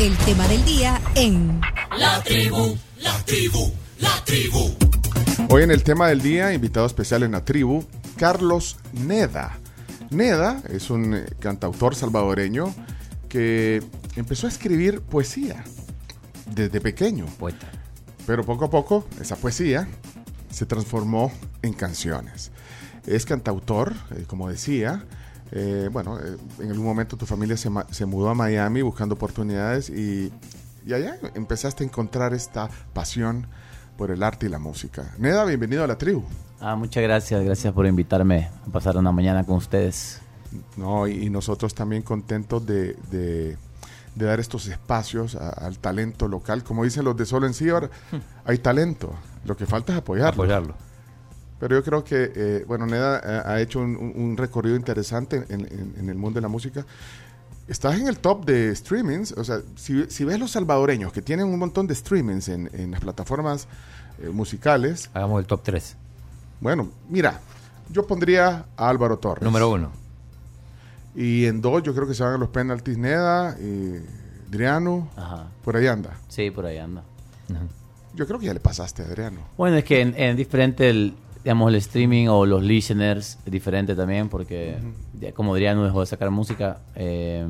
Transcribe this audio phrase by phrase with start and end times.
[0.00, 1.60] El tema del día en
[1.98, 4.72] La tribu, la tribu, la tribu.
[5.50, 7.84] Hoy en el tema del día, invitado especial en la tribu,
[8.16, 9.58] Carlos Neda.
[10.10, 12.72] Neda es un eh, cantautor salvadoreño
[13.28, 13.82] que
[14.14, 15.64] empezó a escribir poesía
[16.54, 17.26] desde pequeño.
[17.36, 17.66] Poeta.
[18.24, 19.88] Pero poco a poco esa poesía
[20.48, 22.52] se transformó en canciones.
[23.04, 25.04] Es cantautor, eh, como decía.
[25.52, 29.88] Eh, bueno, eh, en algún momento tu familia se, se mudó a Miami buscando oportunidades
[29.90, 30.32] y,
[30.86, 33.46] y allá empezaste a encontrar esta pasión
[33.96, 35.14] por el arte y la música.
[35.18, 36.22] Neda, bienvenido a la tribu.
[36.60, 40.20] Ah, muchas gracias, gracias por invitarme a pasar una mañana con ustedes.
[40.76, 43.56] No, y, y nosotros también contentos de, de-
[44.14, 46.64] de dar estos espacios a- al talento local.
[46.64, 47.90] Como dicen los de Solo en Cibar,
[48.44, 49.12] hay talento.
[49.44, 50.42] Lo que falta es apoyarlo.
[50.42, 50.74] Apoyarlo.
[51.60, 55.94] Pero yo creo que, eh, bueno, Neda eh, ha hecho un, recorrido interesante en, en-
[55.98, 56.84] en el mundo de la música.
[57.66, 61.46] Estás en el top de streamings, o sea, si, si ves los salvadoreños que tienen
[61.46, 63.66] un montón de streamings en, en las plataformas
[64.22, 65.96] eh, musicales, Hagamos el top 3.
[66.60, 67.40] bueno, mira,
[67.90, 69.42] yo pondría a Álvaro Torres.
[69.44, 69.90] Número uno.
[71.14, 73.96] Y en dos yo creo que se van a los penaltis Neda, y
[74.48, 75.48] Adriano, Ajá.
[75.64, 76.16] por ahí anda.
[76.28, 77.02] Sí, por ahí anda.
[78.14, 79.40] Yo creo que ya le pasaste a Adriano.
[79.56, 81.14] Bueno, es que en, en diferente, el,
[81.48, 84.76] digamos, el streaming o los listeners diferente también porque,
[85.34, 86.82] como diría, no dejó de sacar música.
[86.94, 87.48] eh,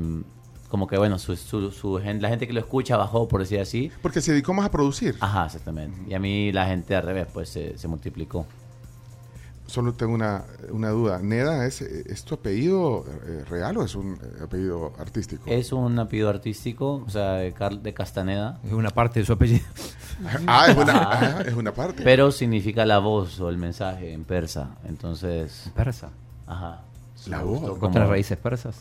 [0.69, 3.91] como que, bueno, su, su, su la gente que lo escucha bajó, por decir así.
[4.01, 5.15] Porque se dedicó más a producir.
[5.19, 5.97] Ajá, exactamente.
[6.07, 8.45] Y a mí la gente al revés, pues se, se multiplicó.
[9.69, 11.19] Solo tengo una, una duda.
[11.21, 15.43] ¿Neda es, es tu apellido eh, real o es un eh, apellido artístico?
[15.45, 18.59] Es un apellido artístico, o sea, de, Car- de Castaneda.
[18.65, 19.65] Es una parte de su apellido.
[20.47, 22.03] Ah, es una, ah, es una parte.
[22.03, 24.71] Pero significa la voz o el mensaje en persa.
[24.85, 26.09] Entonces, Persa.
[26.45, 26.81] ajá.
[27.27, 27.79] La voz.
[27.81, 28.75] Otras raíces persas.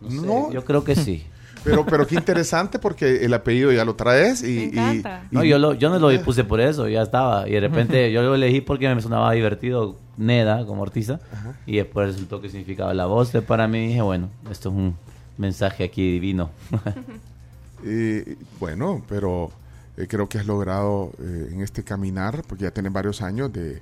[0.00, 0.50] no sé, No.
[0.50, 1.26] yo creo que sí.
[1.64, 4.70] Pero, pero qué interesante porque el apellido ya lo traes y...
[4.72, 7.48] Me y- No, yo, lo, yo no lo puse por eso, ya estaba.
[7.48, 11.20] Y de repente yo lo elegí porque me sonaba divertido Neda como artista.
[11.66, 13.28] Y después resultó que significaba la voz.
[13.28, 14.96] Entonces, para mí dije, bueno, esto es un
[15.38, 16.50] mensaje aquí divino.
[17.84, 19.50] y, bueno, pero
[19.96, 23.80] eh, creo que has logrado eh, en este caminar, porque ya tienes varios años de,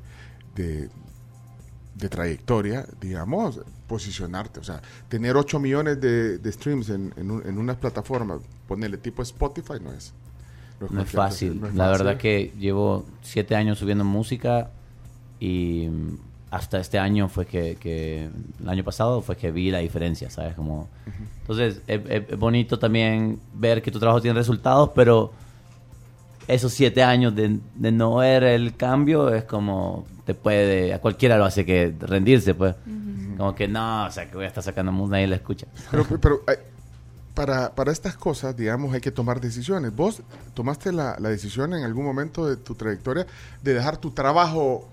[0.54, 0.88] de,
[1.94, 4.60] de trayectoria, digamos, posicionarte.
[4.60, 8.96] O sea, tener 8 millones de, de streams en, en, un- en unas plataformas, ponerle
[8.98, 10.12] tipo Spotify, no es...
[10.80, 11.48] No es cualquier fácil.
[11.52, 12.04] cosa, no es la fácil.
[12.06, 14.70] verdad que llevo siete años subiendo música
[15.38, 15.88] y
[16.50, 18.30] hasta este año fue que, que-
[18.60, 20.54] el año pasado fue que vi la diferencia, ¿sabes?
[20.54, 20.88] Como,
[21.42, 25.32] Entonces es, es- es bonito también ver que tu trabajo tiene resultados, pero
[26.52, 31.36] esos siete años de, de no ver el cambio es como te puede, a cualquiera
[31.38, 32.74] lo hace que rendirse, pues.
[33.36, 35.66] Como que no, o sea, que voy a estar sacando música, nadie la escucha.
[35.90, 36.58] Pero, pero eh,
[37.34, 39.94] para, para estas cosas, digamos, hay que tomar decisiones.
[39.96, 40.22] ¿Vos
[40.54, 43.26] tomaste la, la decisión en algún momento de tu trayectoria
[43.62, 44.86] de dejar tu trabajo,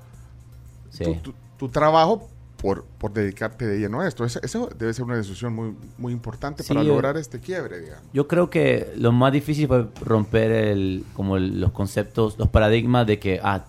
[0.91, 1.03] Sí.
[1.03, 2.29] tu, tu- tu trabajo
[2.61, 4.25] por, por dedicarte de lleno a esto?
[4.25, 7.79] Esa- Eso, debe ser una decisión muy, muy importante Sí, para yo- lograr este quiebre,
[7.79, 8.03] digamos.
[8.13, 13.05] Yo creo que lo más difícil fue romper el, como el- los conceptos, los paradigmas
[13.07, 13.63] de que ah,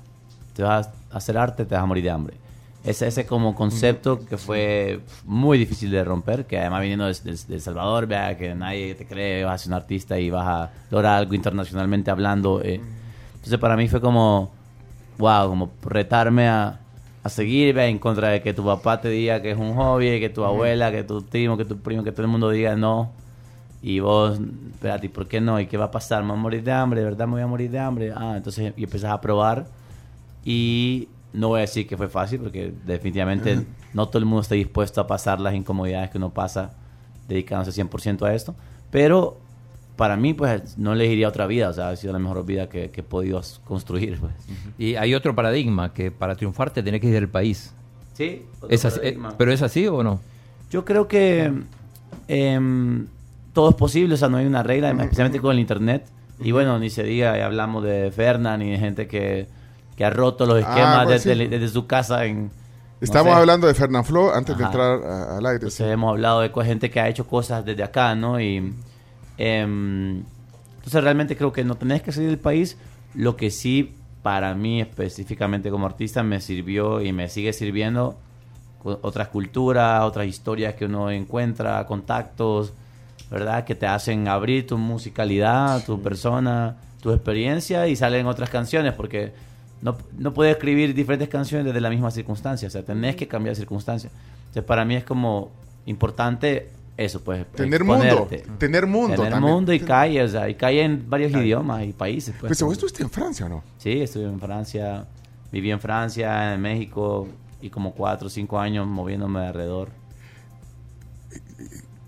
[0.54, 2.36] te vas a hacer arte, te vas a morir de hambre.
[2.84, 7.32] Ese, ese como concepto que fue muy difícil de romper, que además viniendo de, de-
[7.46, 10.46] de El Salvador, vea que nadie te cree, vas a ser un artista y vas
[10.46, 12.62] a lograr algo internacionalmente hablando.
[12.62, 12.80] eh.
[13.34, 14.50] Entonces para mí fue como,
[15.18, 16.80] wow, como retarme a,
[17.28, 20.28] a seguir en contra de que tu papá te diga que es un hobby, que
[20.28, 23.12] tu abuela, que tu primo, que tu primo, que todo el mundo diga no.
[23.80, 24.40] Y vos,
[24.72, 25.60] espérate, ¿y por qué no?
[25.60, 26.22] ¿Y qué va a pasar?
[26.22, 27.00] ¿Me voy a morir de hambre?
[27.00, 28.12] ¿De verdad me voy a morir de hambre?
[28.14, 29.66] Ah, entonces y empezás a probar.
[30.44, 33.64] Y no voy a decir que fue fácil, porque definitivamente
[33.94, 36.72] no todo el mundo está dispuesto a pasar las incomodidades que uno pasa
[37.28, 38.54] dedicándose 100% a esto.
[38.90, 39.38] Pero
[39.98, 41.68] para mí, pues, no elegiría otra vida.
[41.68, 44.32] O sea, ha sido la mejor vida que, que he podido construir, pues.
[44.78, 47.74] Y hay otro paradigma que para triunfar te tenés que ir del país.
[48.14, 50.20] Sí, ¿Es así- eh, ¿Pero es así o no?
[50.70, 51.52] Yo creo que
[52.28, 53.06] em,
[53.52, 56.06] todo es posible, o sea, no hay una regla, especialmente con el internet.
[56.40, 59.46] Y bueno, ni se diga, ya hablamos de Ferna, ni de gente que,
[59.96, 61.48] que ha roto los Ah, esquemas pues desde, sí.
[61.50, 62.24] desde su casa.
[62.24, 62.50] En, no
[63.00, 63.38] Estamos sé.
[63.40, 65.56] hablando de Fernanfloo antes de entrar a- al aire.
[65.56, 68.40] Entonces hemos hablado de gente que ha hecho cosas desde acá, ¿no?
[68.40, 68.72] Y
[69.38, 72.76] entonces realmente creo que no tenés que salir del país.
[73.14, 78.18] Lo que sí, para mí específicamente como artista, me sirvió y me sigue sirviendo
[78.82, 82.72] otras culturas, otras historias que uno encuentra, contactos,
[83.30, 83.64] ¿verdad?
[83.64, 89.32] Que te hacen abrir tu musicalidad, tu persona, tu experiencia y salen otras canciones porque
[89.82, 93.54] no, no puedes escribir diferentes canciones desde la misma circunstancia, o sea, tenés que cambiar
[93.54, 94.10] de circunstancia.
[94.38, 95.50] Entonces, para mí es como
[95.86, 97.46] importante eso, pues.
[97.52, 98.28] Tener mundo,
[98.58, 99.54] tener mundo Tener también.
[99.54, 102.34] mundo y calle, o sea, y calle en varios idiomas y países.
[102.38, 103.62] Pues, Pues vos estuviste en Francia, ¿o no?
[103.78, 105.06] Sí, estuve en Francia,
[105.50, 107.28] viví en Francia, en México
[107.62, 109.90] y como cuatro o cinco años moviéndome alrededor.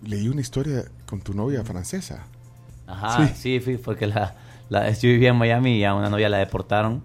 [0.05, 2.27] Leí una historia con tu novia francesa.
[2.87, 3.35] Ajá, Sí.
[3.37, 4.35] sí, fui, porque la,
[4.71, 7.03] la, yo vivía en Miami y a una novia la deportaron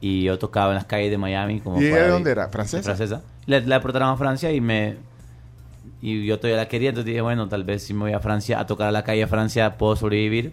[0.00, 1.60] y yo tocaba en las calles de Miami.
[1.60, 2.48] Como ¿Y ella de dónde era?
[2.48, 2.82] ¿Francesa?
[2.82, 3.22] Francesa.
[3.46, 4.96] La, la deportaron a Francia y me
[6.02, 8.60] y yo todavía la quería, entonces dije, bueno, tal vez si me voy a Francia
[8.60, 10.52] a tocar a la calle de Francia puedo sobrevivir.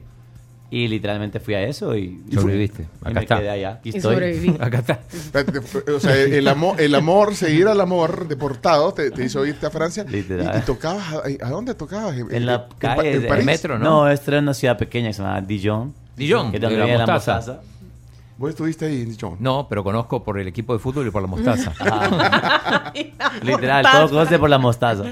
[0.71, 2.81] Y literalmente fui a eso y, y Sobreviviste.
[2.81, 3.37] y Acá me está.
[3.37, 3.69] quedé allá.
[3.73, 4.15] Aquí Y estoy.
[4.15, 4.55] sobreviví.
[4.59, 4.99] Acá está.
[5.93, 9.69] O sea, el amor, el amor, seguir al amor deportado te, te hizo irte a
[9.69, 10.03] Francia.
[10.03, 10.51] Literal.
[10.55, 11.03] ¿Y, y tocabas?
[11.13, 12.17] ¿A, a dónde tocabas?
[12.17, 13.45] En la Pa- calle en de- París?
[13.45, 13.85] metro, ¿no?
[13.85, 15.93] No, esto era una ciudad pequeña que se llama Dijon.
[16.17, 17.61] Dijon, Que es donde de la la mostaza.
[18.37, 19.37] ¿Vos estuviste ahí en Dijon?
[19.39, 21.71] No, pero conozco por el equipo de fútbol y por la mostaza.
[23.43, 25.03] Literal, todo conoce por la mostaza.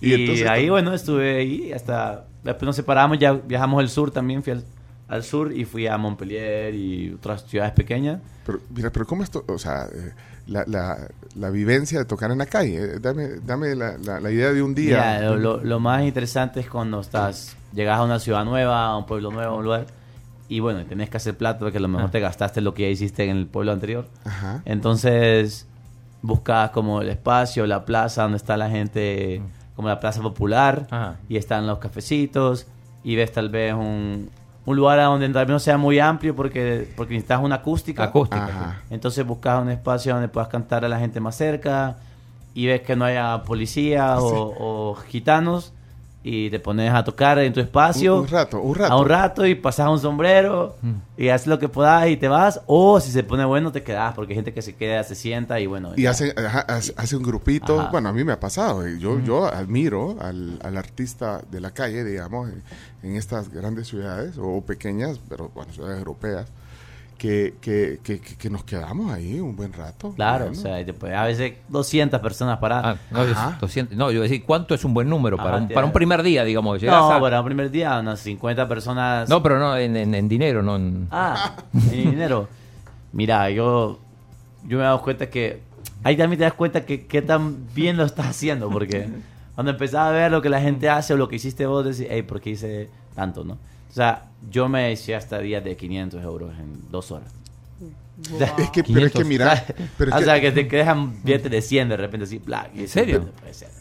[0.00, 2.24] Y Y, entonces, ahí, bueno, estuve ahí hasta...
[2.42, 4.64] Después nos separamos, ya viajamos al sur también, fui al,
[5.08, 8.20] al sur y fui a Montpellier y otras ciudades pequeñas.
[8.46, 9.44] Pero, mira, pero ¿cómo esto?
[9.46, 10.12] O sea, eh,
[10.46, 10.96] la, la,
[11.34, 12.76] la vivencia de tocar en la calle.
[12.82, 15.18] eh, Dame, dame la, la, la idea de un día.
[15.18, 18.96] Mira, lo, lo- lo más interesante es cuando estás, llegas a una ciudad nueva, a
[18.96, 19.86] un pueblo nuevo, a un lugar,
[20.50, 22.10] y bueno, tenés que hacer plato porque a lo mejor Ah.
[22.10, 24.06] te gastaste lo que ya hiciste en el pueblo anterior.
[24.24, 24.60] Ajá.
[24.66, 25.66] Entonces,
[26.22, 29.40] buscas como el espacio, la plaza donde está la gente,
[29.76, 31.16] como la plaza popular, Ajá.
[31.28, 32.66] y están los cafecitos,
[33.04, 34.28] y ves tal vez un,
[34.66, 38.04] un lugar donde tal vez no sea muy amplio porque, porque necesitas una acústica.
[38.04, 38.44] Acústica.
[38.44, 38.82] Ajá.
[38.90, 41.96] Entonces buscas un espacio donde puedas cantar a la gente más cerca
[42.52, 45.72] y ves que no haya policía o, o gitanos
[46.22, 48.16] y te pones a tocar en tu espacio.
[48.16, 48.92] Un- un rato, un rato.
[48.92, 50.76] A un rato y pasas un sombrero
[51.16, 52.60] y haces lo que puedas y te vas.
[52.66, 55.58] O si se pone bueno te quedas porque hay gente que se queda, se sienta
[55.60, 55.92] y bueno.
[55.96, 56.10] Y ya.
[56.10, 57.80] hace, ajá, hace, hace un grupito.
[57.80, 57.90] Ajá.
[57.90, 58.86] Bueno, a mí me ha pasado.
[58.86, 62.62] y Yo, yo admiro al, al artista de la calle, digamos, en,
[63.02, 66.48] en estas grandes ciudades o pequeñas, pero bueno, ciudades europeas,
[67.20, 70.12] que, que, que, que- que nos quedamos ahí un buen rato.
[70.16, 70.58] Claro, Bueno.
[70.58, 72.98] o sea, puede- a veces 200 personas Ah, paradas.
[73.10, 73.58] no, yo, Ajá.
[73.60, 76.22] 200 no, yo decir, ¿cuánto es un buen número para, Ajá, un, para un primer
[76.22, 76.82] día, digamos?
[76.82, 79.28] No, a- para el primer día unas 50 personas.
[79.28, 81.08] No, pero no en, en- en dinero, no en...
[81.10, 81.56] Ah,
[81.92, 82.48] en dinero.
[83.12, 83.98] Mira, yo,
[84.66, 85.60] yo me he dado cuenta que
[86.02, 89.10] ahí también te das cuenta que qué tan bien lo estás haciendo, porque
[89.54, 92.06] cuando empezaba a ver lo que la gente hace o lo que hiciste vos, decís,
[92.10, 93.58] hey, ¿por qué hice tanto, no?
[93.90, 97.32] O sea, yo me decía hasta días de 500 euros en dos horas.
[98.60, 99.24] Es que, pero es que 500.
[99.26, 99.64] mira,
[99.98, 102.70] pero es o que, sea, que te dejan billetes de 100 de repente así, bla.
[102.74, 103.30] ¿En serio?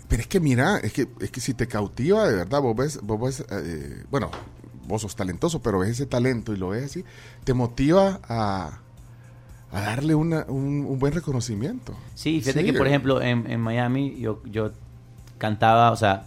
[0.07, 2.99] pero es que mira, es que, es que si te cautiva de verdad, vos ves,
[3.03, 4.31] vos ves, eh, bueno,
[4.87, 7.03] vos sos talentoso, pero ves ese talento y lo ves así,
[7.43, 8.79] te motiva a,
[9.71, 11.93] a darle una, un, un buen reconocimiento.
[12.15, 12.91] Sí, fíjate Sí, que, por eh.
[12.91, 14.71] ejemplo, en, en Miami yo, yo
[15.37, 16.25] cantaba, o sea,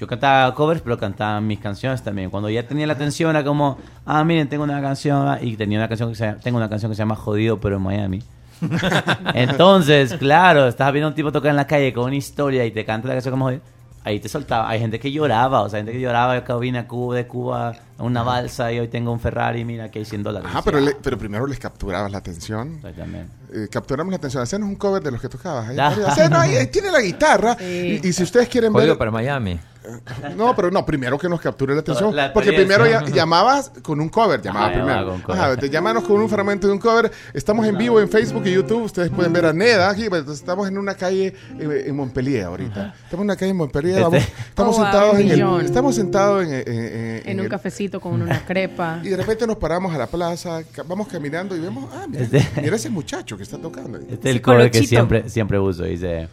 [0.00, 2.30] yo cantaba covers, pero cantaba mis canciones también.
[2.30, 5.88] Cuando ya tenía la atención era como, ah, miren, tengo una canción, y tenía una
[5.88, 8.22] canción que se llama- tengo una canción que se llama Jodido, pero en Miami.
[9.34, 12.70] Entonces, claro, estás viendo a un tipo tocar en la calle con una historia y
[12.70, 13.62] te canta la canción como Jodido.
[14.02, 14.66] Ahí te soltaba.
[14.70, 16.42] Hay gente que lloraba, o sea, gente que lloraba.
[16.46, 19.84] Yo vine a Cuba, de Cuba a una balsa y hoy tengo un Ferrari, mira,
[19.84, 20.48] aquí hay 100 dólares.
[20.50, 22.76] Ajá, pero, le- pero primero les capturabas la atención.
[22.76, 23.28] Exactamente.
[23.52, 24.42] Eh, capturamos la atención.
[24.42, 25.68] Hacernos un cover de los que tocabas.
[25.68, 25.94] Ahí, Ah.
[26.40, 27.56] Ahí, ahí tiene la guitarra.
[27.58, 28.00] Sí.
[28.02, 28.98] Y, y si ustedes quieren Jodido ver.
[28.98, 29.60] para Miami.
[30.36, 32.14] No, pero no, primero que nos capture la atención.
[32.14, 34.40] La porque primero ya, llamabas con un cover.
[34.42, 35.08] Llamaba Ah, primero.
[35.08, 35.40] con cover.
[35.40, 37.10] Ajá, te llámanos con un fragmento de un cover.
[37.32, 38.82] Estamos en vivo en Facebook y YouTube.
[38.82, 40.08] Ustedes pueden ver a Neda aquí.
[40.08, 42.94] pues, Estamos en una calle eh, en Montpellier ahorita.
[43.04, 43.98] Estamos en una calle en Montpellier.
[43.98, 47.50] Este- vamos- estamos, Oh, sentados en el, estamos sentados en, en- en- En un el-
[47.50, 49.00] cafecito con una crepa.
[49.02, 52.46] Y de repente nos paramos a la plaza, vamos caminando y vemos, ah, mira, Este-
[52.60, 53.98] mira ese muchacho que está tocando.
[53.98, 55.84] Este es el cover que siempre, siempre uso.
[55.84, 56.28] Dice: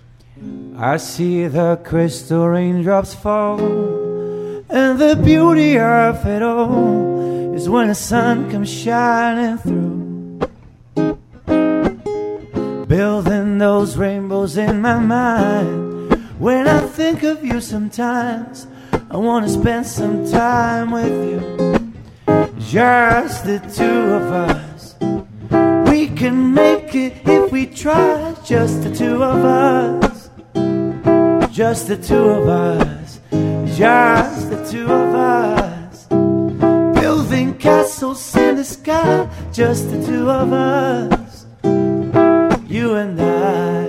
[0.78, 3.60] I see the crystal raindrops fall,
[4.70, 10.08] and the beauty of it all is when the sun comes shining through.
[12.88, 16.14] Building those rainbows in my mind.
[16.40, 18.68] When I think of you sometimes,
[19.10, 21.94] I want to spend some time with you.
[22.60, 24.96] Just the two of us.
[25.90, 28.36] We can make it if we try.
[28.46, 30.07] Just the two of us.
[31.58, 33.20] Just the two of us.
[33.76, 36.06] Just the two of us.
[37.02, 39.28] Building castles in the sky.
[39.52, 41.46] Just the two of us.
[42.70, 43.88] You and I.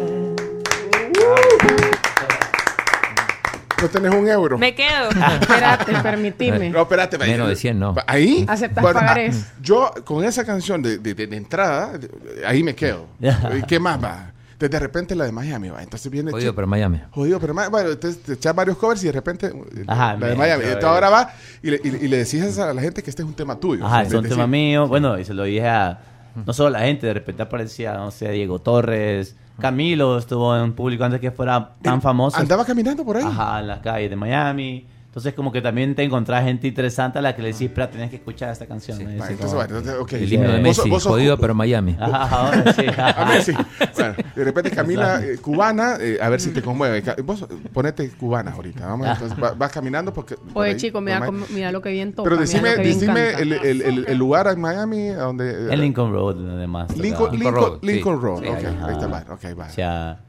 [3.80, 4.56] No tenés un euro.
[4.58, 5.10] Me quedo.
[5.40, 6.70] Espérate, permitime.
[6.70, 7.18] No, espérate.
[7.18, 7.94] Menos de 100 no.
[8.06, 8.44] Ahí.
[8.48, 9.44] ¿Aceptas bueno, pagarés?
[9.46, 12.08] ah, Yo con esa canción de, de- de- de entrada, de-
[12.46, 13.06] ahí me quedo.
[13.20, 14.32] ¿Y qué más va?
[14.58, 15.80] Entonces de repente la de Miami, va.
[15.84, 16.32] Entonces viene...
[16.32, 17.00] Jodido, pero Miami.
[17.12, 20.26] Jodido, pero Ma- bueno, entonces te echas varios covers y de repente eh, Ajá, la
[20.26, 20.64] de Miami.
[20.64, 21.30] Entonces ahora va
[21.62, 23.86] y le, y y le decís a la gente que este es un tema tuyo.
[23.86, 24.88] Ajá, es un tema mío.
[24.88, 26.00] Bueno, y se lo dije a
[26.44, 30.72] no solo a la gente, de repente aparecía, no sé, Diego Torres, Camilo estuvo en
[30.72, 32.36] público antes que fuera tan famoso.
[32.36, 33.24] Andaba caminando por ahí.
[33.24, 34.86] Ajá, en las calles de Miami.
[35.08, 38.10] Entonces, como que también te encontrás gente interesante a la que le decís, espera, tenés
[38.10, 39.00] que escuchar esta canción.
[39.00, 40.12] Y Va, así entonces, como- bueno, entonces, ok.
[40.12, 41.96] El himno de Vos Messi, vos sos jodido, pero Miami.
[41.98, 42.82] Ajá, ahora sí.
[42.98, 43.52] A Messi.
[43.96, 47.02] Bueno, de repente Camila, eh, cubana, eh, a ver si te conmueve.
[47.24, 48.86] Vos ponete cubana ahorita.
[48.86, 50.36] Vamos, entonces, va- vas caminando porque.
[50.36, 52.28] por Oye, ahí, chico, mira, lo que bien toca.
[52.28, 55.50] Pero decime, decime el, el- el- el lugar en Miami a donde.
[55.50, 56.94] eh, En Lincoln Road, además.
[56.96, 57.32] Lincoln.
[57.32, 58.22] Lincoln, Road, Lincoln sí.
[58.22, 58.40] Road.
[58.42, 58.86] Sí, ok, Ajá.
[58.86, 59.64] ahí está, va, ok, va.
[59.66, 60.20] O sea,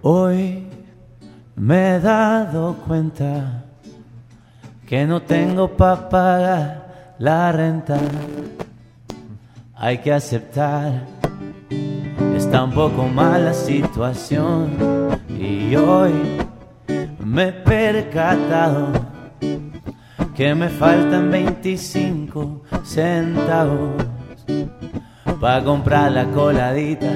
[0.00, 0.66] hoy
[1.56, 3.64] me he dado cuenta
[4.88, 7.98] que no tengo para pagar la renta.
[9.74, 11.04] Hay que aceptar,
[12.34, 14.70] está un poco mal la situación.
[15.28, 16.12] Y hoy
[17.22, 18.88] me he percatado
[20.34, 23.90] que me faltan 25 centavos
[25.38, 27.12] para comprar la coladita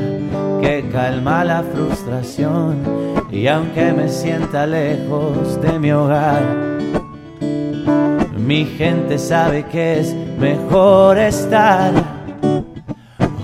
[0.61, 2.85] que calma la frustración
[3.33, 6.72] y aunque me sienta lejos de mi hogar
[8.47, 11.93] mi gente sabe que es mejor estar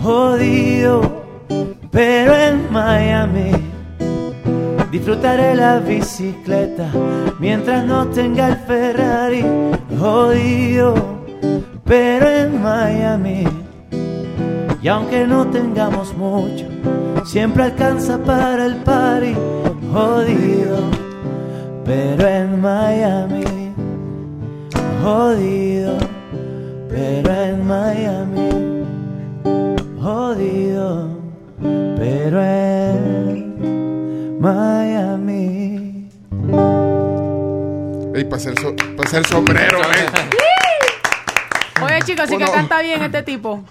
[0.02, 1.00] jodido
[1.90, 3.50] pero en Miami
[4.90, 6.90] disfrutaré la bicicleta
[7.38, 9.44] mientras no tenga el Ferrari
[9.98, 10.94] jodido
[11.84, 13.44] pero en Miami
[14.80, 16.66] y aunque no tengamos mucho,
[17.24, 19.34] siempre alcanza para el party.
[19.92, 20.78] Jodido,
[21.84, 23.67] pero en Miami.
[25.08, 25.96] Jodido,
[26.90, 28.84] pero en Miami.
[30.02, 31.08] Jodido,
[31.96, 36.10] pero en Miami.
[38.14, 38.76] Ey, para hacer, so-
[39.26, 40.47] sombrero, eh.
[42.12, 43.64] Chicos, sí que Uno- canta bien este tipo.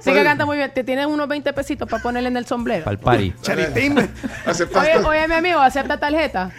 [0.00, 0.72] Sí que canta muy bien.
[0.74, 2.84] Te tienen unos 20 pesitos para ponerle en el sombrero.
[2.84, 3.34] Para el party.
[4.46, 4.96] ¿Aceptaste?
[4.98, 6.50] Oye, oye, mi amigo, acepta tarjeta.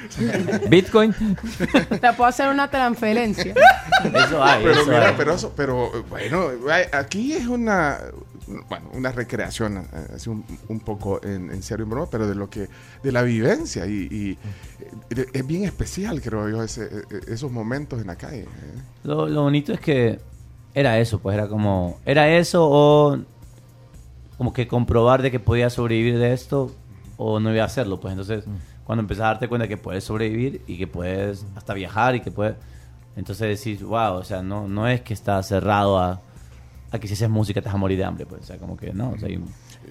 [0.69, 1.13] Bitcoin.
[1.99, 3.53] Te puedo hacer una transferencia.
[4.13, 5.13] Eso hay, Pero eso mira, hay.
[5.17, 6.47] pero, eso- pero eh, bueno,
[6.93, 7.97] aquí es una
[8.69, 12.35] bueno, una recreación, eh, así un, un poco en, en serio en broma, pero de
[12.35, 12.69] lo que,
[13.03, 14.37] de la vivencia y, y,
[15.09, 18.43] eh, es bien especial, creo yo, ese, eh, esos momentos en la calle.
[18.43, 18.47] eh.
[19.03, 20.21] Lo, lo bonito es que
[20.79, 23.17] era eso, pues era como, era eso o
[24.37, 26.71] como que comprobar de que podía sobrevivir de esto
[27.17, 28.11] o no iba a hacerlo, pues.
[28.11, 28.45] Entonces
[28.83, 32.31] cuando empezás a darte cuenta que puedes sobrevivir y que puedes hasta viajar y que
[32.31, 32.55] puedes,
[33.15, 36.21] entonces decís, wow, o sea, no, no es que estás cerrado a,
[36.91, 38.77] a que si haces música te vas a morir de hambre, pues, o sea, como
[38.77, 39.43] que no, o sea, y-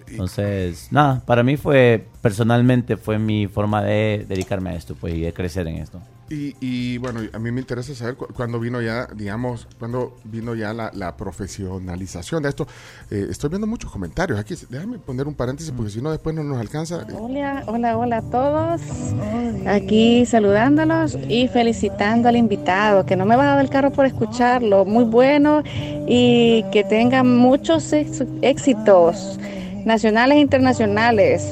[0.09, 5.21] entonces, nada, para mí fue, personalmente fue mi forma de dedicarme a esto, pues, y
[5.23, 6.01] de crecer en esto.
[6.29, 10.57] Y, y, bueno, a mí me interesa saber cu- cuándo vino ya, digamos, cuándo vino
[10.57, 12.67] ya la, la profesionalización de esto.
[13.13, 14.57] Eh, estoy viendo muchos comentarios aquí.
[14.69, 17.07] Déjame poner un paréntesis porque si no después no nos alcanza.
[17.17, 18.81] Hola, hola, hola a todos.
[19.69, 24.85] Aquí saludándolos y felicitando al invitado, que no me baja del carro por escucharlo.
[24.85, 25.63] Muy bueno
[26.09, 29.39] y que tenga muchos ex- éxitos
[29.85, 31.47] nacionales e internacionales.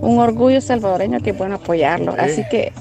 [0.00, 2.14] Un orgullo salvadoreño que bueno apoyarlo.
[2.18, 2.72] Así que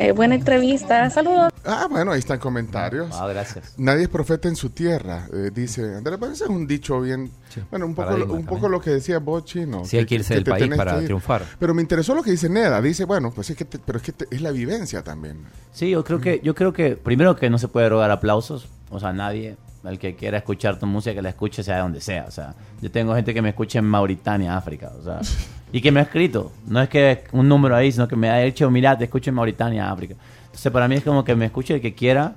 [0.00, 1.08] eh, buena entrevista.
[1.10, 1.52] Saludos.
[1.64, 3.08] Ah, bueno, ahí están comentarios.
[3.12, 3.74] Ah, gracias.
[3.76, 6.16] Nadie es profeta en su tierra, eh, dice Andrés.
[6.18, 7.30] Pero ese es un dicho bien.
[7.52, 9.84] Sí, bueno, un poco, paradigma un poco lo que decía vos, Chino.
[9.84, 11.44] Sí, hay que irse del te país para triunfar.
[11.58, 12.80] Pero me interesó lo que dice Neda.
[12.80, 15.44] Dice, bueno, pues es que, te- pero es que te- es la vivencia también.
[15.72, 18.98] Sí, yo creo que, yo creo que primero que no se puede rogar aplausos, o
[19.00, 22.30] sea, nadie, el que quiera escuchar tu música, que la escuche sea donde sea, o
[22.30, 25.20] sea, yo tengo gente que me escucha en Mauritania, África, o sea,
[25.72, 28.38] y que me ha escrito, no es que un número ahí, sino que me ha
[28.38, 30.14] dicho, mira, te escucho en Mauritania, África.
[30.46, 32.34] Entonces, para mí es como que me escuche el que quiera,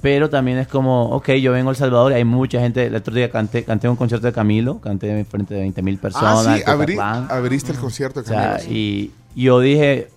[0.00, 2.94] pero también es como, ok, yo vengo a El Salvador y hay mucha gente, el
[2.94, 6.46] otro día canté, canté un concierto de Camilo, canté en frente de 20 mil personas.
[6.46, 6.98] ah, sí, abrí-
[7.30, 8.58] abriste el concierto de O sea, Camilo.
[8.70, 9.12] sí.
[9.34, 10.08] y, y yo dije,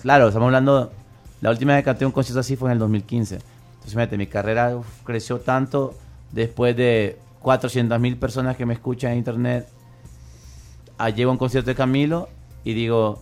[0.00, 0.92] claro, estamos hablando,
[1.40, 3.38] la última vez que canté un concierto así fue en el 2015.
[3.82, 5.94] Entonces, fíjate, mi carrera uf, creció tanto
[6.30, 9.68] después de 400 mil personas que me escuchan en internet.
[10.98, 12.28] Ah, llego a un concierto de Camilo
[12.64, 13.20] y digo,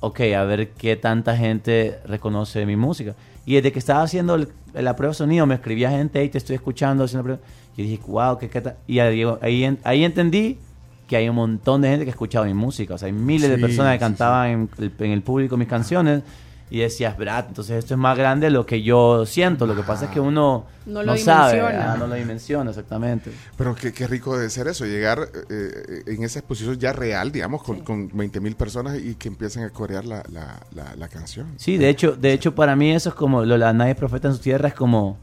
[0.00, 3.14] ok, a ver qué tanta gente reconoce mi música.
[3.44, 6.38] Y desde que estaba haciendo el- la prueba de sonido, me escribía gente, hey, te
[6.38, 7.52] estoy escuchando, haciendo la prueba.
[7.76, 8.76] Y dije, wow, qué, qué ta-".
[8.86, 10.58] Y ahí, ahí, en- entendí
[11.06, 12.94] que hay un montón de gente que ha escuchado mi música.
[12.94, 15.56] O sea, hay miles de Sí, personas que sí, cantaban en, el, en el público
[15.58, 16.22] mis canciones.
[16.68, 19.66] Y decías, verdad, entonces esto es más grande de lo que yo siento.
[19.66, 21.78] Lo que pasa es que uno No no, lo sabe, dimensiona.
[21.78, 21.96] ¿verdad?
[21.98, 23.30] no lo dimensiona exactamente.
[23.56, 27.62] Pero qué, qué rico debe ser eso, llegar eh, en esa exposición ya real, digamos,
[27.62, 31.46] con, con 20 mil personas y que empiecen a corear la, la, la, la canción.
[31.56, 34.34] Sí, de hecho, de hecho para mí eso es como lo la nadie profeta en
[34.34, 35.18] su tierra es como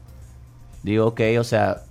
[0.82, 1.82] digo, ok, o sea,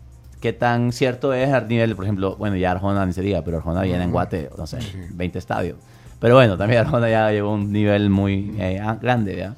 [0.42, 3.58] qué tan cierto es al nivel, por ejemplo, bueno, ya Arjona ni se diga, pero
[3.58, 4.80] Arjona viene en Guate, no sé,
[5.12, 5.78] 20 estadios.
[6.24, 9.56] Pero bueno, también Arjona ya llegó a un nivel muy eh, ah, grande, ¿ya?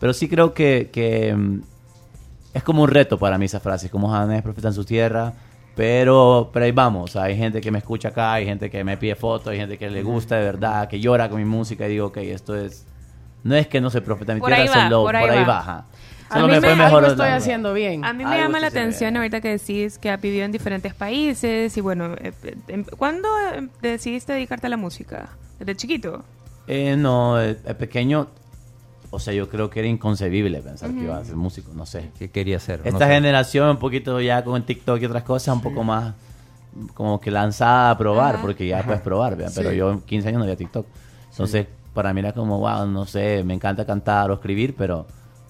[0.00, 1.60] Pero sí creo que, que, mm,
[2.52, 5.32] es como un reto para mí esa frase, como Hannah es profeta en su tierra,
[5.76, 8.82] pero, pero ahí vamos, o sea, hay gente que me escucha acá, hay gente que
[8.82, 11.86] me pide fotos, hay gente que le gusta de verdad, que llora con mi música
[11.86, 12.84] y digo, ok, esto es,
[13.44, 15.30] no es que no soy profeta en mi Por tierra, ahí va, solo por por
[15.30, 15.84] ahí baja.
[16.28, 18.04] A mí me me, algo estoy haciendo bien.
[18.04, 20.50] A mí me Algo llama la se atención ahorita que decís que has vivido en
[20.50, 22.32] diferentes países y bueno, eh,
[22.66, 25.28] eh, ¿cuándo eh, decidiste dedicarte a la música?
[25.60, 26.24] ¿Desde chiquito?
[26.66, 28.26] Eh, no, el, el pequeño,
[29.10, 32.10] o sea, yo creo que era inconcebible pensar que iba a ser músico, no sé.
[32.18, 32.80] ¿Qué quería hacer?
[32.84, 33.06] Esta No sé.
[33.06, 36.14] generación un poquito ya con TikTok y otras cosas, un poco más
[36.94, 38.42] como que lanzada a probar, Ajá.
[38.42, 39.52] porque ya puedes probar, ¿verdad?
[39.54, 39.76] pero Sí.
[39.76, 40.86] yo en 15 años no había TikTok.
[41.30, 45.06] Entonces, para mí era como, wow, no sé, me encanta cantar o escribir, pero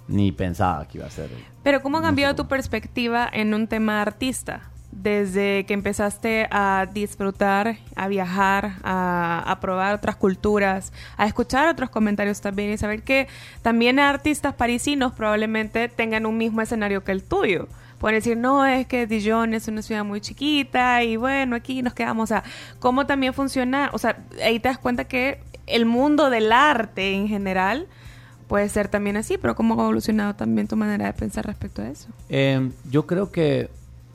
[0.09, 1.29] ni pensaba que iba a ser.
[1.63, 4.71] Pero ¿cómo ha cambiado tu perspectiva en un tema artista?
[4.93, 11.91] Desde que empezaste a disfrutar, a viajar, a, a probar otras culturas, a escuchar otros
[11.91, 13.29] comentarios también y saber que
[13.63, 17.69] también artistas parisinos probablemente tengan un mismo escenario que el tuyo.
[18.01, 21.93] Pueden decir, no, es que Dijon es una ciudad muy chiquita y bueno, aquí nos
[21.93, 22.25] quedamos.
[22.25, 22.43] O sea,
[22.79, 23.91] ¿cómo también funciona?
[23.93, 27.87] O sea, ahí te das cuenta que el mundo del arte en general
[28.49, 31.89] puede ser también así, pero ¿cómo ha evolucionado también tu manera de pensar respecto a
[31.89, 32.09] eso?
[32.31, 33.69] Eh, yo creo que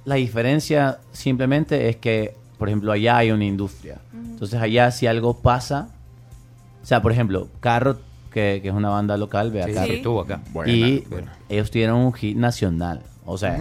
[0.06, 3.98] la diferencia simplemente es que, por ejemplo, allá hay una industria.
[4.14, 5.90] Entonces allá si algo pasa,
[6.82, 7.98] o sea, por ejemplo, Carro,
[8.32, 9.86] que, que es una banda local, ve Sí, acá.
[9.86, 10.42] sí, estuvo acá.
[10.52, 11.34] Buena, y buena.
[11.50, 13.02] ellos tuvieron un hit nacional.
[13.26, 13.58] O sea,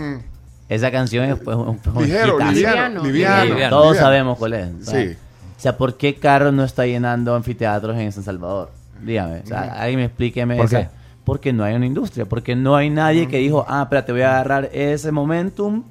[0.69, 3.03] esa canción es fue un, un Ligero, liviano, Liviano.
[3.05, 3.45] liviano.
[3.45, 3.71] Liviano.
[3.71, 4.07] Todos liviano.
[4.07, 4.69] sabemos cuál es.
[4.87, 5.11] ¿sabes?
[5.13, 5.19] Sí.
[5.57, 8.71] O sea, ¿por qué Carro no está llenando anfiteatros en San Salvador?
[9.03, 9.41] Dígame.
[9.41, 10.57] O sea, alguien me explíqueme.
[10.57, 10.89] ¿Por esa- qué?
[11.25, 12.27] Porque no hay una industria.
[12.27, 15.85] Porque no hay nadie que dijo, ah, espérate, voy a agarrar ese momentum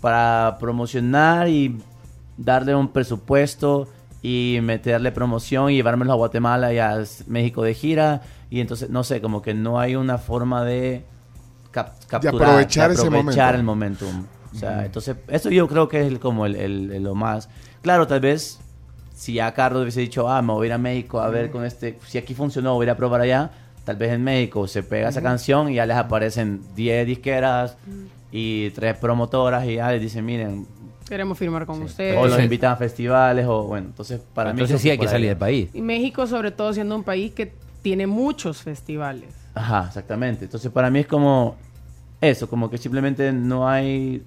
[0.00, 1.78] para promocionar y
[2.36, 3.88] darle un presupuesto
[4.22, 8.22] y meterle promoción y llevármelo a Guatemala y a México de gira.
[8.50, 11.04] Y entonces, no sé, como que no hay una forma de
[11.70, 14.04] cap- capturar, aprovechar ese aprovechar el momento.
[14.06, 14.26] momentum.
[14.52, 17.48] O sea, entonces, eso yo creo que es el- como el, el- el- lo más.
[17.82, 18.58] Claro, tal vez
[19.14, 21.64] si ya Carlos hubiese dicho, ah, me voy a ir a México a ver con
[21.64, 23.50] este, si aquí funcionó, voy a ir a probar allá,
[23.84, 27.76] tal vez en México se pega esa canción y ya les aparecen 10 disqueras
[28.32, 30.66] y tres promotoras y ya les dicen, miren,
[31.08, 32.12] Queremos firmar con ustedes.
[32.12, 34.60] o los Entonces- invitan a festivales o bueno, entonces para mí...
[34.60, 35.68] Entonces sí hay que salir del país.
[35.74, 39.34] Y México, sobre todo, siendo un país que tiene muchos festivales.
[39.54, 40.44] Ajá, exactamente.
[40.44, 41.56] Entonces para mí es como
[42.20, 44.22] eso, como que simplemente no hay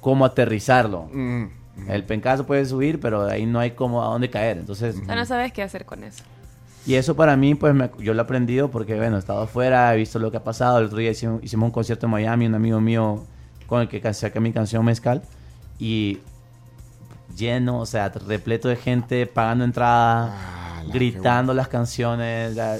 [0.00, 1.08] cómo aterrizarlo.
[1.12, 1.44] Mm.
[1.88, 4.58] El pencazo puede subir, pero ahí no hay cómo a dónde caer.
[4.58, 6.22] Entonces, O sea, no sabes qué hacer con eso.
[6.86, 9.94] y eso para mí, pues me- yo lo he aprendido porque, bueno, he estado afuera,
[9.94, 10.78] he visto lo que ha pasado.
[10.80, 13.24] El otro día hicimos, hicimos un concierto en Miami, un amigo mío
[13.74, 15.22] con el que saqué mi canción Mezcal.
[15.78, 16.20] Y
[17.36, 22.54] lleno, o sea, repleto de gente pagando entrada, Ah, la- gritando las canciones.
[22.54, 22.78] la-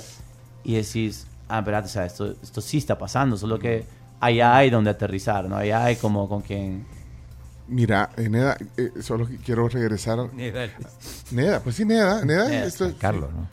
[0.62, 3.85] y decís, ah, espérate, o sea, esto, esto sí está pasando, solo que
[4.20, 5.57] allá hay donde aterrizar, ¿no?
[5.57, 6.87] Allá hay como con quien...
[7.68, 10.18] Mira, eh, Neda, eh, solo que quiero regresar.
[11.30, 12.24] Neda, pues sí, Neda.
[12.24, 13.46] Neda, Neda, esto es- Carlos, ¿no?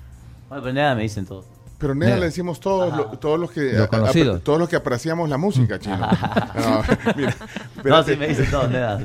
[0.50, 1.46] Bueno, pero nada, me dicen todo.
[1.82, 2.20] Pero Neda Neda.
[2.20, 4.44] le decimos todos, lo- todos los que Los a- a- conocidos.
[4.44, 5.98] todos los que apreciamos la música, chino.
[5.98, 6.08] No,
[7.18, 8.14] mira, No, espérate.
[8.14, 9.02] sí me dicen todo, nada.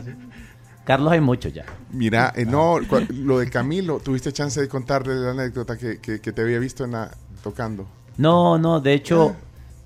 [0.84, 1.64] Carlos hay muchos ya.
[1.90, 6.20] Mira, eh, no, cua- lo de Camilo, tuviste chance de contarle la anécdota que, que,
[6.20, 7.10] que te había visto en la,
[7.42, 7.86] tocando.
[8.18, 9.34] No, no, de hecho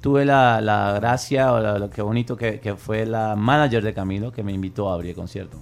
[0.03, 3.95] tuve la, la gracia o la- lo que bonito que, que fue la manager de
[3.95, 5.59] Camilo que me invitó a abrir el concierto.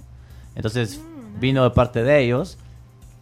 [0.55, 0.99] Entonces
[1.39, 2.57] vino de parte de ellos.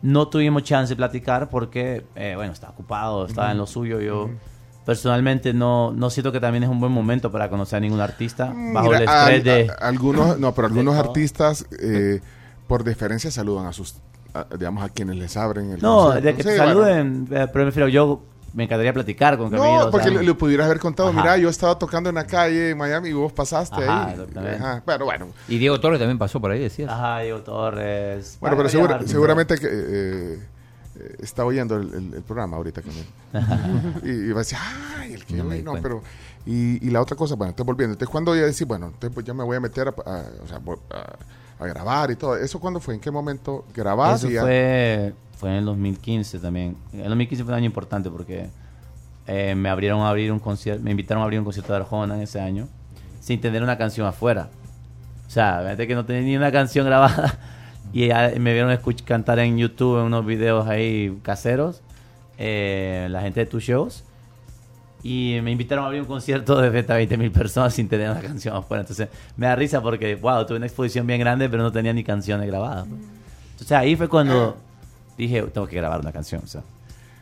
[0.07, 3.99] No tuvimos chance de platicar porque, eh, bueno, estaba ocupado, estaba en lo suyo.
[3.99, 4.29] Yo
[4.85, 8.45] personalmente no, no siento que también es un buen momento para conocer a ningún artista
[8.73, 9.67] bajo Mira, el estrés de...
[9.69, 12.21] a- algunos, no, pero algunos artistas eh,
[12.67, 13.95] por deferencia saludan a sus,
[14.33, 17.65] a- digamos, a quienes les abren el No, de que te Sí, saluden, eh, pero
[17.65, 18.21] prefiero yo,
[18.57, 19.85] me encantaría platicar con Camilo.
[19.85, 21.21] No, porque o sea, le, le pudieras haber contado, Ajá.
[21.21, 24.13] mira, yo estaba tocando en la calle en Miami y vos pasaste Ajá, ahí.
[24.13, 24.55] exactamente.
[24.63, 26.89] Ajá, Pero bueno, Y Diego Torres también pasó por ahí, decías.
[26.89, 28.37] Ajá, Diego Torres.
[28.41, 30.39] bueno, pero segura- seguramente que eh,
[30.99, 33.05] eh, está oyendo el, el- el programa ahorita también.
[34.03, 34.57] y, y va a decir,
[34.97, 36.01] ay, el que No me vi", di no, pero
[36.47, 37.93] y, y la otra cosa, bueno, estoy volviendo.
[37.93, 40.47] Entonces, cuando ya decir, bueno, entonces pues ya me voy a meter a, a- o
[40.47, 41.15] sea, voy a,
[41.59, 42.35] a grabar y todo.
[42.37, 42.95] ¿Eso cuándo fue?
[42.95, 44.23] ¿En qué momento grabás?
[44.23, 46.77] Eso fue, fue en el 2015 también.
[46.93, 48.49] El 2015 fue un año importante porque
[49.27, 52.15] eh, me abrieron a abrir un concierto, me invitaron a abrir un concierto de Arjona
[52.15, 52.67] en ese año,
[53.19, 54.49] sin tener una canción afuera.
[55.27, 57.37] O sea, fíjate que no tenía ni una canción grabada
[57.93, 58.07] y
[58.39, 61.81] me vieron escuch- cantar en YouTube en unos videos ahí caseros,
[62.37, 64.03] eh, la gente de tus shows.
[65.03, 68.55] Y me invitaron a abrir un concierto de 20 mil personas sin tener una canción
[68.55, 68.81] afuera.
[68.81, 69.07] Entonces
[69.37, 72.47] me da risa porque, wow, tuve una exposición bien grande, pero no tenía ni canciones
[72.47, 72.87] grabadas.
[72.87, 73.01] pues.
[73.51, 74.57] Entonces ahí fue cuando
[75.17, 76.41] dije, tengo que grabar una canción.
[76.43, 76.61] o sea.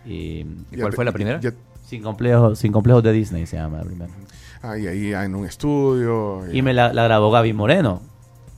[0.06, 1.40] Y, ¿Y cuál fue la primera?
[1.40, 1.54] Ya-
[1.86, 4.12] sin complejos, sin complejos de Disney se llama la primera.
[4.64, 6.42] ah, y ahí en un estudio.
[6.52, 8.02] Y me la, la grabó Gaby Moreno,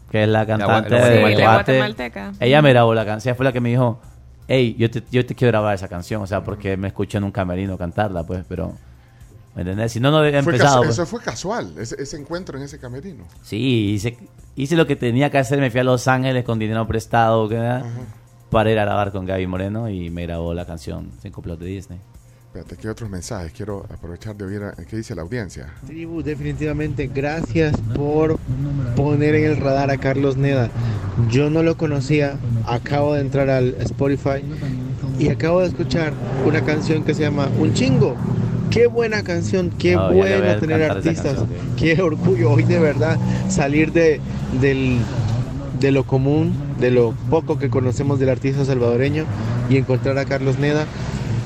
[0.09, 1.43] que es la cantante la de guatemalteca.
[1.53, 1.71] Guate.
[1.73, 2.31] Guatemalteca.
[2.39, 3.99] Ella me grabó la canción, ella fue la que me dijo,
[4.47, 7.25] hey, yo te, yo te quiero grabar esa canción, o sea, porque me escuché en
[7.25, 8.73] un camerino cantarla, pues, pero,
[9.57, 9.91] ¿me entendés?
[9.91, 10.77] Si no, no había Fue empezado.
[10.83, 10.91] pues.
[10.91, 13.25] Eso fue casual, ese, ese encuentro en ese camerino.
[13.41, 14.15] Sí, hice,
[14.55, 17.49] hice lo que tenía que hacer, me fui a Los Ángeles con dinero prestado,
[18.49, 21.65] para ir a grabar con Gaby Moreno y me grabó la canción Sin complejos de
[21.65, 21.99] Disney.
[22.45, 23.51] Espérate, aquí hay otros mensajes.
[23.51, 25.73] Quiero aprovechar de oír a- qué dice la audiencia.
[25.85, 28.37] Tribu, definitivamente gracias por
[28.95, 30.69] poner en el radar a Carlos Neda.
[31.29, 34.41] Yo no lo conocía, acabo de entrar al Spotify
[35.19, 36.13] y acabo de escuchar
[36.45, 38.15] una canción que se llama Un chingo.
[38.77, 43.17] Qué buena canción, qué No, bueno tener artistas, canción, qué orgullo hoy de verdad
[43.49, 44.21] salir de,
[44.61, 44.99] del,
[45.79, 49.25] de lo común, de lo poco que conocemos del artista salvadoreño
[49.67, 50.85] y encontrar a Carlos Neda.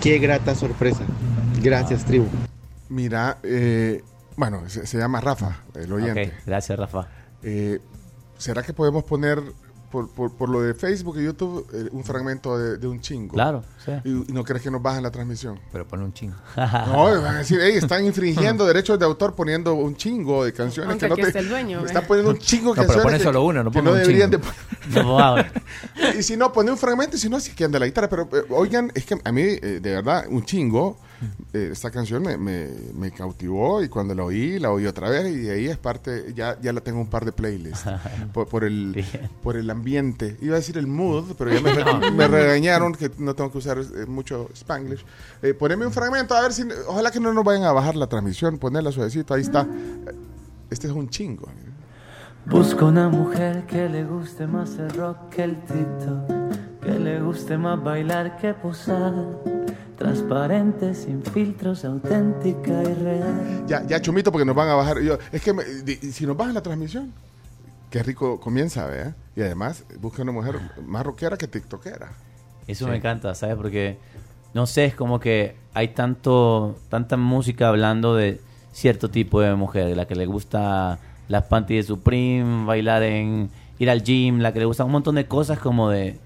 [0.02, 1.04] Qué grata sorpresa.
[1.64, 2.26] Gracias, tribu.
[2.90, 4.02] Mira, eh,
[4.36, 6.24] bueno, se, se llama Rafa, el oyente.
[6.28, 7.08] Ok, gracias, Rafa.
[7.44, 7.80] Eh,
[8.38, 9.42] ¿Será que podemos poner
[9.92, 13.34] por, por, por lo de Facebook y YouTube eh, un fragmento de, de un chingo?
[13.34, 13.92] Claro, sí.
[14.06, 15.60] ¿Y, y no crees que nos bajan la transmisión?
[15.72, 16.36] Pero pone un chingo.
[16.56, 20.90] No, van a decir, hey, están infringiendo derechos de autor poniendo un chingo de canciones
[20.92, 21.28] Aunque que no aquí te...
[21.28, 21.86] está el dueño, ¿eh?
[21.86, 23.98] Están poniendo un chingo de No, pero canciones que- solo uno, no que ponga un
[24.00, 24.46] deberían chingo.
[24.46, 24.52] de
[24.90, 25.52] poner.
[26.02, 26.20] No.
[26.20, 28.10] Y si no, pone un fragmento y si no, sí que anda la guitarra.
[28.10, 30.98] Pero eh, oigan, es que a mí, eh, de verdad, un chingo,
[31.54, 35.28] eh, esta canción me, me, me cautivó y cuando la oí, la oí otra vez
[35.32, 37.86] y de ahí es parte, ya, ya la tengo un par de playlists
[38.34, 39.30] por, por el, Bien.
[39.44, 40.38] por el ambiente.
[40.42, 43.58] Iba a decir el mood, pero ya me, re- me regañaron que no tengo que
[43.60, 45.04] usar eh, mucho spanglish.
[45.42, 48.08] Eh, poneme un fragmento, a ver si, ojalá que no nos vayan a bajar la
[48.08, 49.68] transmisión, ponerla suavecito, ahí está.
[50.70, 51.48] Este es un chingo.
[52.46, 57.56] Busco una mujer que le guste más el rock que el TikTok, que le guste
[57.58, 59.14] más bailar que posar,
[60.02, 63.66] transparente, sin filtros, auténtica y real.
[63.68, 65.00] Ya, ya chumito porque nos van a bajar.
[65.02, 67.14] Yo, es que me- di- si nos bajan la transmisión,
[67.92, 69.16] qué rico comienza, ¿verdad?
[69.36, 72.10] Y además busca una mujer más rockera que tiktokera.
[72.68, 73.56] Eso me encanta, ¿sabes?
[73.56, 73.98] Porque,
[74.56, 78.40] no sé, es como que hay tanto, tanta música hablando de
[78.72, 83.90] cierto tipo de mujer, la que le gusta las panties de Supreme, bailar en, ir
[83.90, 86.18] al gym, la que le gusta un montón de cosas como de,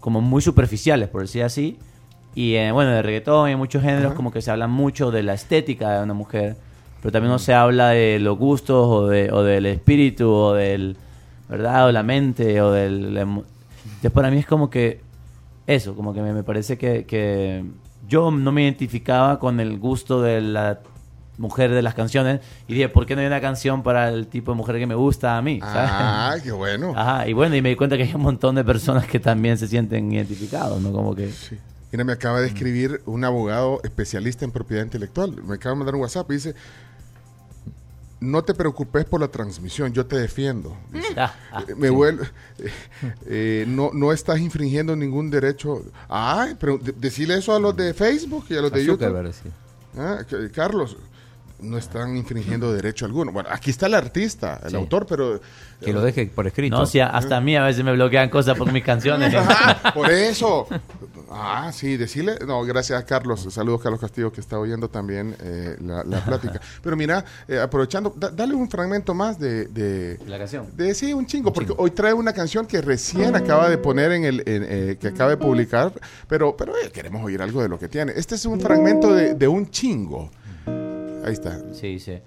[0.00, 1.78] como muy superficiales, por decir así.
[2.36, 5.32] Y eh, bueno, de reggaetón y muchos géneros como que se habla mucho de la
[5.32, 6.54] estética de una mujer,
[7.00, 10.98] pero también no se habla de los gustos o, de, o del espíritu o del,
[11.48, 11.86] ¿verdad?
[11.86, 13.14] O la mente o del...
[13.14, 15.00] la Entonces para mí es como que
[15.66, 17.64] eso, como que me, me parece que, que
[18.06, 20.80] yo no me identificaba con el gusto de la
[21.38, 24.52] mujer de las canciones y dije, ¿por qué no hay una canción para el tipo
[24.52, 25.58] de mujer que me gusta a mí?
[25.62, 25.90] ¿sabes?
[25.90, 26.92] Ah, qué bueno.
[26.94, 29.56] Ajá, y bueno, y me di cuenta que hay un montón de personas que también
[29.56, 30.92] se sienten identificados, ¿no?
[30.92, 31.30] Como que...
[31.30, 31.56] Sí.
[31.96, 35.42] Mira, me acaba de escribir un abogado especialista en propiedad intelectual.
[35.42, 36.54] Me acaba de mandar un WhatsApp y dice,
[38.20, 40.76] no te preocupes por la transmisión, yo te defiendo.
[40.92, 41.08] Dice.
[41.16, 42.24] Ah, ah, Eh, me vuelve,
[42.58, 42.70] eh,
[43.24, 45.82] eh, no, no estás infringiendo ningún derecho.
[46.06, 49.32] Ay, pero de- decirle eso a los de Facebook y a los de YouTube.
[49.32, 49.48] Sí.
[49.96, 50.18] Ah,
[50.52, 50.98] Carlos,
[51.60, 53.32] no están infringiendo derecho alguno.
[53.32, 54.76] Bueno, aquí está el artista, el Sí.
[54.76, 55.40] autor, pero...
[55.80, 56.76] Que lo deje por escrito.
[56.76, 59.34] No, si hasta a mí a veces me bloquean cosas por mis canciones.
[59.34, 60.66] Ajá, por eso.
[61.30, 62.38] Ah, sí, decirle.
[62.46, 63.46] No, gracias a Carlos.
[63.50, 66.60] Saludos, Carlos Castillo, que está oyendo también eh, la, la plática.
[66.82, 69.66] Pero mira, eh, aprovechando, da- dale un fragmento más de.
[69.66, 70.66] de La canción.
[70.74, 74.24] de sí, un chingo, porque hoy trae una canción que recién acaba de poner en
[74.24, 75.92] el, en, eh, que acaba de publicar,
[76.26, 78.12] pero, pero eh, queremos oír algo de lo que tiene.
[78.16, 80.30] Este es un fragmento de, de un chingo.
[81.26, 81.58] Ahí está.
[81.72, 82.22] Sí, dice.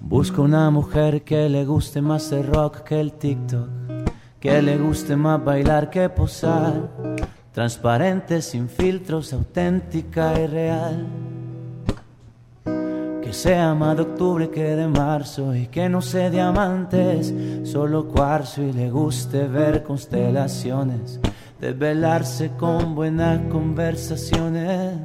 [0.00, 3.68] Busco una mujer que le guste más el rock que el TikTok,
[4.38, 6.90] que le guste más bailar que posar,
[7.52, 11.06] transparente, sin filtros, auténtica y real.
[13.22, 18.62] Que sea más de octubre que de marzo y que no sea diamantes, solo cuarzo
[18.62, 21.18] y le guste ver constelaciones,
[21.58, 24.98] desvelarse con buenas conversaciones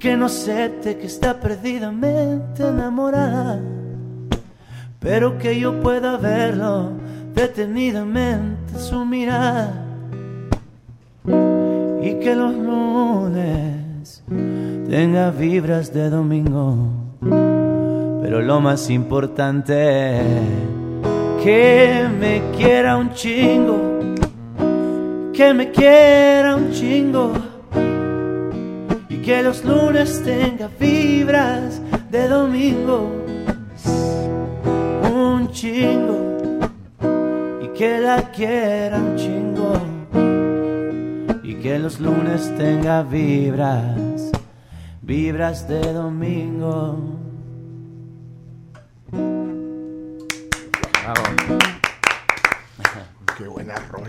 [0.00, 3.60] que no acepte que está perdidamente enamorada,
[4.98, 6.92] pero que yo pueda verlo
[7.34, 9.84] detenidamente su mirada
[11.26, 14.24] y que los lunes
[14.88, 16.78] tenga vibras de domingo.
[18.22, 20.18] Pero lo más importante
[21.42, 23.98] que me quiera un chingo,
[25.34, 27.49] que me quiera un chingo
[29.30, 33.12] que los lunes tenga vibras de domingo,
[35.04, 36.58] un chingo
[37.62, 39.74] y que la quiera un chingo
[41.44, 44.32] y que los lunes tenga vibras,
[45.00, 47.19] vibras de domingo.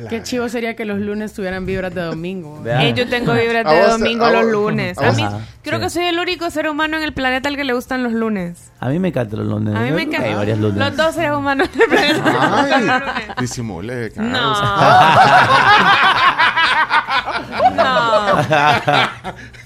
[0.10, 2.62] Qué chivo sería que los lunes tuvieran vibras de domingo.
[2.66, 4.98] Eh, yo tengo vibras de domingo a los vos- lunes.
[4.98, 5.84] a mí, Ajá, creo sí.
[5.86, 8.72] que soy el único ser humano en el planeta al que le gustan los lunes.
[8.80, 9.76] A mí me encantan los lunes.
[9.76, 10.28] A mí me creo que encanta.
[10.30, 10.78] Hay varios lunes.
[10.78, 13.04] Los dos seres humanos del planeta los lunes.
[13.16, 14.12] Ay, disimule.
[14.16, 14.54] No.
[17.76, 18.42] no.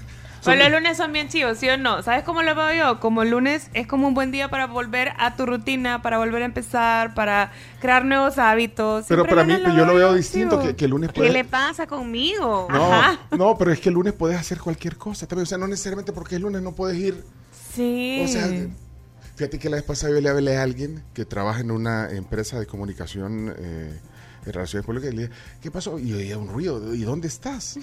[0.46, 2.02] Pues los lunes son bien chivos, ¿sí o no?
[2.04, 3.00] ¿Sabes cómo lo veo yo?
[3.00, 6.42] Como el lunes es como un buen día para volver a tu rutina, para volver
[6.44, 9.06] a empezar, para crear nuevos hábitos.
[9.10, 11.44] Pero para mí, lunes yo lo veo distinto, que- que el lunes ¿Qué puede- le
[11.46, 12.68] pasa conmigo?
[12.70, 13.20] No, Ajá.
[13.38, 15.28] no, pero es que el lunes puedes hacer cualquier cosa.
[15.36, 17.24] O sea, no necesariamente porque el lunes no puedes ir.
[17.74, 18.22] Sí.
[18.24, 18.48] O sea,
[19.36, 22.60] fíjate que la vez pasada yo le hablé a alguien que trabaja en una empresa
[22.60, 24.00] de comunicación eh,
[24.46, 25.98] de relaciones públicas y le dije, ¿qué pasó?
[26.00, 26.94] Y oía un ruido.
[26.94, 27.78] ¿Y dónde estás?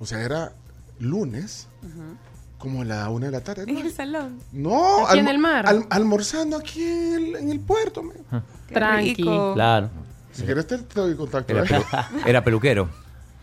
[0.00, 0.52] O sea, era
[0.98, 1.68] lunes,
[2.58, 3.64] como a la una de la tarde.
[3.66, 4.38] en No, el salón.
[4.52, 5.66] no, Aquí en el mar.
[5.66, 8.02] al- almorzando aquí en el, en el puerto.
[8.02, 8.14] me.
[8.72, 9.24] Tranqui.
[9.54, 9.90] Claro.
[10.32, 11.52] Si quieres te, te doy contacto.
[11.52, 12.88] Era, pelu- era peluquero.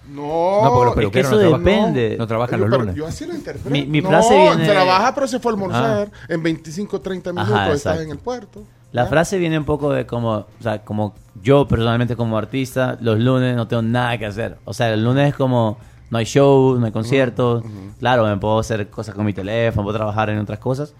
[0.09, 1.63] No, No, porque los es que peluqueros eso no, trabajan-
[1.93, 2.17] depende.
[2.17, 2.95] no trabajan Yo, los lunes.
[2.95, 3.69] yo así lo interpreto.
[3.69, 6.11] Mi- mi no, frase viene- trabaja, pero se fue a almorzar.
[6.13, 6.25] Ah.
[6.27, 8.01] En 25, 30 Ajá, minutos estás exacto.
[8.01, 8.63] en el puerto.
[8.91, 9.09] La ¿Ya?
[9.09, 13.55] frase viene un poco de como, o sea, como yo personalmente como artista, los lunes
[13.55, 14.57] no tengo nada que hacer.
[14.65, 15.77] O sea, el lunes es como,
[16.13, 17.63] no hay show, no hay conciertos.
[17.99, 20.93] Claro, me puedo hacer cosas con mi teléfono, puedo trabajar en otras cosas,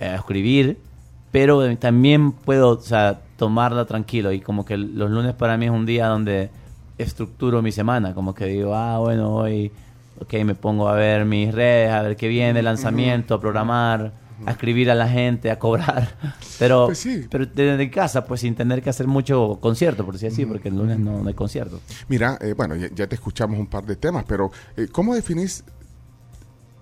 [0.00, 0.78] eh, escribir,
[1.30, 4.32] pero también puedo, o sea, tomarla tranquilo.
[4.32, 6.48] Y como que los lunes para mí es un día donde
[6.96, 8.14] estructuro mi semana.
[8.14, 9.70] Como que digo, ah, bueno, hoy,
[10.20, 14.12] ok, me pongo a ver mis redes, a ver qué viene, lanzamiento, a programar,
[14.44, 16.14] a escribir a la gente, a cobrar.
[16.58, 17.26] Pero, Pues sí.
[17.30, 20.76] pero desde casa, pues sin tener que hacer mucho concierto, por decir así, porque el
[20.76, 21.80] lunes no, no hay concierto.
[22.08, 25.64] Mira, eh, bueno, ya, ya te escuchamos un par de temas, pero eh, ¿cómo definís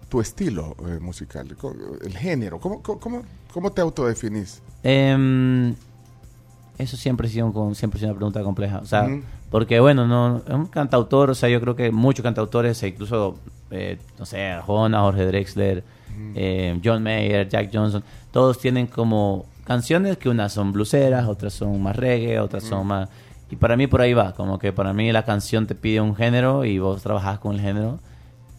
[0.08, 1.48] tu estilo eh, musical?
[2.04, 2.58] El género.
[2.60, 4.62] ¿Cómo, cómo, cómo, te autodefinís?
[4.82, 5.74] Em,
[6.78, 8.78] eso siempre ha, sido un- siempre ha sido una pregunta compleja.
[8.78, 9.08] O sea,
[9.50, 13.38] porque bueno, no, es un cantautor, o sea, yo creo que muchos cantautores, e incluso,
[14.18, 15.84] no sé, Arjona, Jorge Drexler,
[16.34, 21.80] eh, John Mayer, Jack Johnson, todos tienen como canciones que unas son bluseras, otras son
[21.82, 23.08] más reggae, otras son más...
[23.50, 26.16] Y para mí por ahí va, como que para mí la canción te pide un
[26.16, 27.98] género y vos trabajás con el género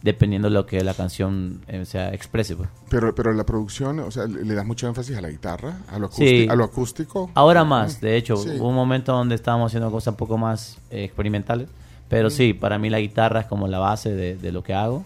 [0.02, 2.54] dependiendo de lo que la canción eh, sea exprese.
[2.54, 2.68] pues.
[2.88, 6.08] Pero, pero la producción, o sea, le, das mucho énfasis a la guitarra, a lo,
[6.12, 6.22] Sí.
[6.46, 7.30] acústi- a lo acústico.
[7.34, 8.50] Ahora más, de hecho, Sí.
[8.58, 11.68] hubo un momento donde estábamos haciendo cosas un poco más eh, experimentales,
[12.08, 15.04] pero sí, para mí la guitarra es como la base de, de lo que hago.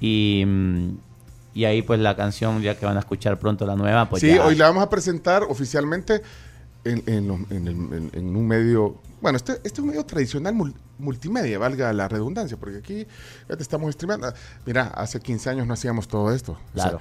[0.00, 0.88] Y, mm,
[1.56, 4.28] y ahí pues la canción, ya que van a escuchar pronto la nueva, pues sí,
[4.34, 6.20] ya- hoy la vamos a presentar oficialmente
[6.84, 10.04] en, en lo- en el- en- en un medio, bueno, este, este es un medio
[10.04, 13.06] tradicional mul- multimedia, valga la redundancia, porque aquí
[13.48, 14.32] ya te estamos streamando.
[14.66, 16.52] Mira, hace 15 años no hacíamos todo esto.
[16.52, 17.00] O sea, Claro.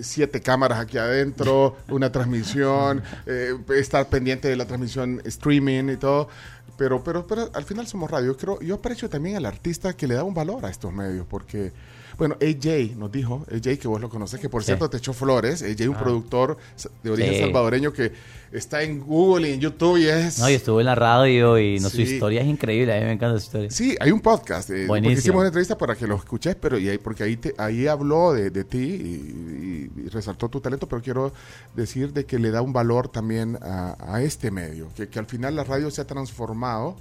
[0.00, 6.28] siete cámaras aquí adentro, una transmisión, eh, estar pendiente de la transmisión streaming y todo.
[6.76, 8.32] Pero, pero, pero al final somos radio.
[8.32, 11.26] Yo, creo, yo aprecio también al artista que le da un valor a estos medios,
[11.28, 11.72] porque,
[12.18, 14.66] bueno, AJ nos dijo, AJ que vos lo conoces, que por Sí.
[14.66, 16.56] cierto te echó flores, AJ un productor
[17.02, 17.40] de origen Sí.
[17.40, 18.12] salvadoreño que
[18.52, 20.38] está en Google y en YouTube y es...
[20.38, 22.02] No, y estuve en la radio y no, su Sí.
[22.04, 23.70] historia es increíble, a mí me encanta su historia.
[23.70, 24.70] Sí, hay un podcast.
[24.70, 27.54] eh, porque hicimos una entrevista para que lo escuches, pero y ahí, porque ahí, te-
[27.58, 31.32] ahí habló de, de ti y, y- y resaltó tu talento, pero quiero
[31.74, 35.26] decir de que le da un valor también a, a este medio, que, que al
[35.26, 36.96] final la radio se ha transformado.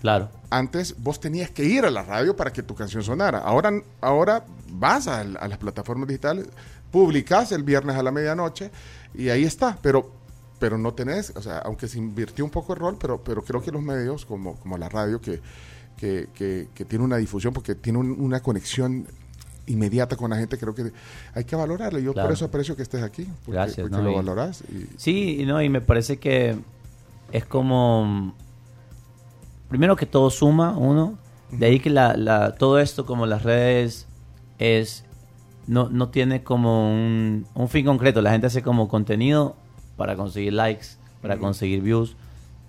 [0.00, 0.30] Claro.
[0.50, 3.38] Antes vos tenías que ir a la radio para que tu canción sonara.
[3.38, 6.46] Ahora, ahora vas a, a las plataformas digitales,
[6.90, 8.70] publicas el viernes a la medianoche
[9.14, 9.78] y ahí está.
[9.82, 10.10] Pero,
[10.58, 13.62] pero no tenés, o sea, aunque se invirtió un poco el rol, pero, pero creo
[13.62, 15.40] que los medios como, como la radio que,
[15.96, 19.06] que, que, que tiene una difusión porque tiene un- una conexión
[19.66, 20.90] inmediata con la gente, creo que
[21.34, 21.98] hay que valorarlo.
[22.00, 22.28] Yo Claro.
[22.28, 24.02] por eso aprecio que estés aquí, porque, Gracias, porque ¿no?
[24.02, 24.62] lo valorás.
[24.62, 26.56] Y, Sí, y no, y me parece que
[27.30, 28.34] es como
[29.70, 31.16] primero que todo suma uno,
[31.50, 34.06] de ahí que la, la, todo esto como las redes
[34.58, 35.04] es
[35.66, 39.56] no, no tiene como un, un fin concreto, la gente hace como contenido
[39.96, 40.86] para conseguir likes,
[41.22, 42.16] para conseguir views,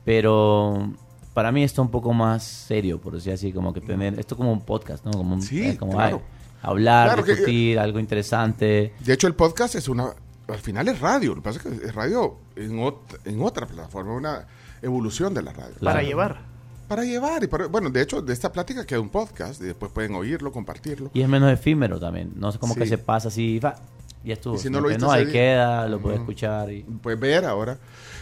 [0.06, 0.92] pero
[1.34, 4.36] para mí esto es un poco más serio, por decir así, como que tener esto
[4.36, 5.12] como un podcast, ¿no?
[5.12, 6.22] Como un, Sí, es como, claro.
[6.24, 8.94] ay, hablar, Claro que- discutir, algo interesante.
[9.00, 10.10] De hecho, el podcast es una.
[10.48, 11.30] Al final es radio.
[11.30, 14.48] Lo que pasa es que es radio en, ot- en otra plataforma, una
[14.82, 15.76] evolución de la radio.
[15.80, 15.96] Claro.
[15.96, 16.51] Para llevar.
[16.92, 17.42] Para llevar.
[17.44, 20.52] Y para- bueno, de hecho, de esta plática queda un podcast y después pueden oírlo,
[20.52, 21.10] compartirlo.
[21.14, 22.34] Y es menos efímero también.
[22.36, 22.90] No es como que Sí.
[22.90, 23.76] se pasa así, va,
[24.26, 24.56] ya estuvo.
[24.56, 26.70] Y si no lo que viste no, ahí queda, lo puedes escuchar.
[26.70, 26.84] Y...
[26.84, 27.78] Puedes ver ahora.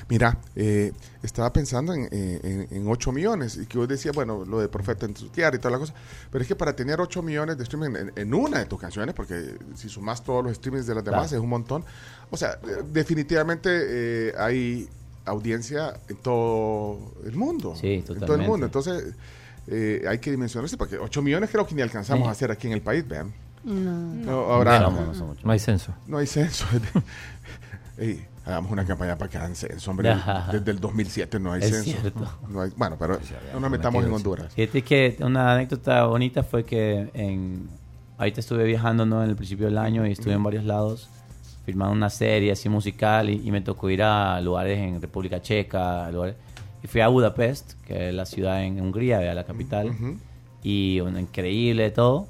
[0.08, 0.92] Mira, eh,
[1.24, 5.06] estaba pensando en, en, en 8 millones y que vos decías, bueno, lo de Profeta
[5.08, 5.94] en tu tierra y toda la cosa.
[6.32, 9.14] Pero es que para tener 8 millones de streaming en, en una de tus canciones,
[9.16, 11.38] porque si sumas todos los streamings de las demás Claro.
[11.38, 11.84] es un montón.
[12.32, 14.88] O sea, eh, definitivamente eh, hay
[15.26, 17.76] audiencia en todo el mundo.
[17.76, 18.50] Sí, En todo el totalmente.
[18.52, 18.66] mundo.
[18.66, 19.14] Entonces,
[19.68, 22.30] eh, hay que dimensionarse porque 8 millones creo que ni alcanzamos Sí.
[22.30, 23.32] a hacer aquí en el país, vean.
[23.64, 23.74] No.
[23.84, 24.92] No, ahora, No
[25.44, 25.94] no hay censo.
[26.08, 26.66] no hay censo.
[28.46, 30.16] Hagamos una campaña para que hagan censo, hombre.
[30.52, 32.00] Desde el 2007 no hay Es censo.
[32.02, 32.40] cierto.
[32.48, 33.20] No hay- bueno, pero
[33.54, 34.54] no nos metamos en Honduras.
[34.56, 37.70] Fíjate que una anécdota bonita fue que en
[38.18, 39.24] ahorita estuve viajando ¿no?
[39.24, 41.10] en el principio del año y estuve en varios lados
[41.66, 46.10] filmando una serie así musical y, y me tocó ir a lugares en República Checa,
[46.12, 46.36] lugares,
[46.84, 50.18] y fui a Budapest, que es la ciudad en Hungría, la capital, Ujú.
[50.64, 52.28] y bueno, increíble todo.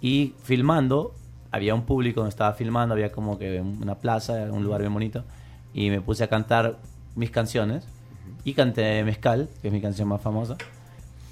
[0.00, 1.14] Y filmando,
[1.50, 5.24] había un público donde estaba filmando, había como que una plaza, un lugar bien bonito,
[5.72, 6.78] y me puse a cantar
[7.14, 7.84] mis canciones,
[8.44, 10.56] y canté Mezcal, que es mi canción más famosa,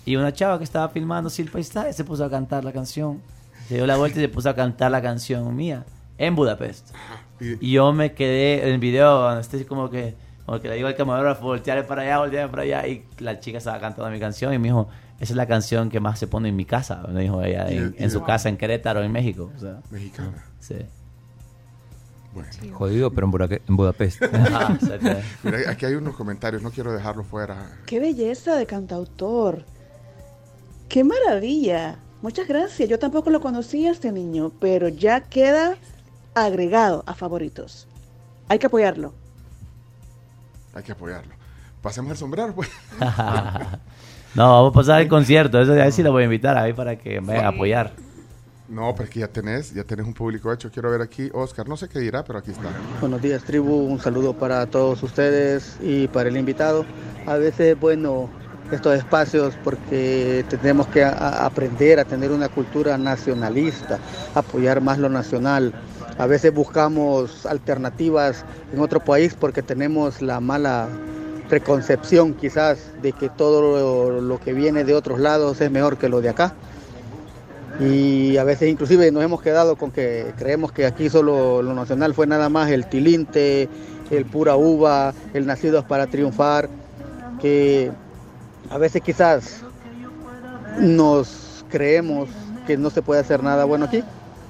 [0.04, 3.20] y una chava que estaba filmando así el paisaje se puso a cantar la canción,
[3.66, 5.84] se dio la vuelta y se puso a cantar la canción mía,
[6.18, 6.94] en Budapest.
[7.40, 10.88] Y- yo me quedé en el video, donde estoy como que, como que le digo
[10.88, 14.52] al camarógrafo, voltearle para allá, voltearle para allá, y la chica estaba cantando mi canción
[14.52, 14.88] y me dijo,
[15.20, 18.10] esa es la canción que más se pone en mi casa, me dijo ella, en,
[18.10, 19.50] su casa, en Querétaro, en México.
[19.56, 20.44] O sea, Mexicana.
[20.60, 20.76] sí.
[22.34, 22.50] Bueno.
[22.72, 23.26] Jodido, pero
[23.66, 24.22] en, Budapest.
[24.32, 24.76] Ah,
[25.42, 27.78] Mira, aquí hay unos comentarios, no quiero dejarlo fuera.
[27.86, 29.64] Qué belleza de cantautor.
[30.88, 31.98] Qué maravilla.
[32.22, 32.88] Muchas gracias.
[32.88, 35.76] Yo tampoco lo conocía este niño, pero ya queda
[36.34, 37.86] agregado a favoritos.
[38.48, 39.12] Hay que apoyarlo.
[40.74, 41.34] Hay que apoyarlo.
[41.82, 42.68] Pasemos el sombrero, pues.
[44.34, 46.96] no, vamos a pasar el concierto, eso ya sí lo voy a invitar ahí para
[46.96, 47.92] que vayan a apoyar.
[48.68, 50.70] No, pero es que ya tenés, ya tenés un público hecho.
[50.70, 52.68] Quiero ver aquí, Oscar, no sé qué dirá, pero aquí está.
[53.00, 53.74] Buenos días, tribu.
[53.74, 56.84] Un saludo para todos ustedes y para el invitado.
[57.26, 58.28] A veces es bueno
[58.70, 63.98] estos espacios porque tenemos que a- aprender a tener una cultura nacionalista,
[64.34, 65.72] apoyar más lo nacional.
[66.18, 70.88] A veces buscamos alternativas en otro país porque tenemos la mala
[71.48, 76.20] preconcepción quizás de que todo lo, que viene de otros lados es mejor que lo
[76.20, 76.54] de acá.
[77.78, 82.12] Y a veces inclusive nos hemos quedado con que creemos que aquí solo lo nacional
[82.14, 83.68] fue nada más el tilinte,
[84.10, 86.68] el pura uva, el nacidos para triunfar,
[87.40, 87.92] que
[88.70, 89.60] a veces quizás
[90.80, 92.28] nos creemos
[92.66, 94.02] que no se puede hacer nada bueno aquí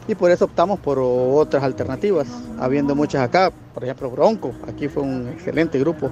[0.08, 2.26] y por eso optamos por otras alternativas,
[2.58, 6.10] habiendo muchas acá, por ejemplo Bronco, aquí fue un excelente grupo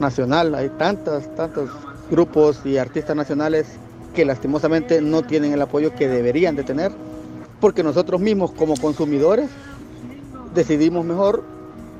[0.00, 1.70] nacional, hay tantos, tantos
[2.10, 3.66] grupos y artistas nacionales
[4.14, 6.90] que lastimosamente no tienen el apoyo que deberían de tener,
[7.60, 9.48] porque nosotros mismos como consumidores
[10.54, 11.44] decidimos mejor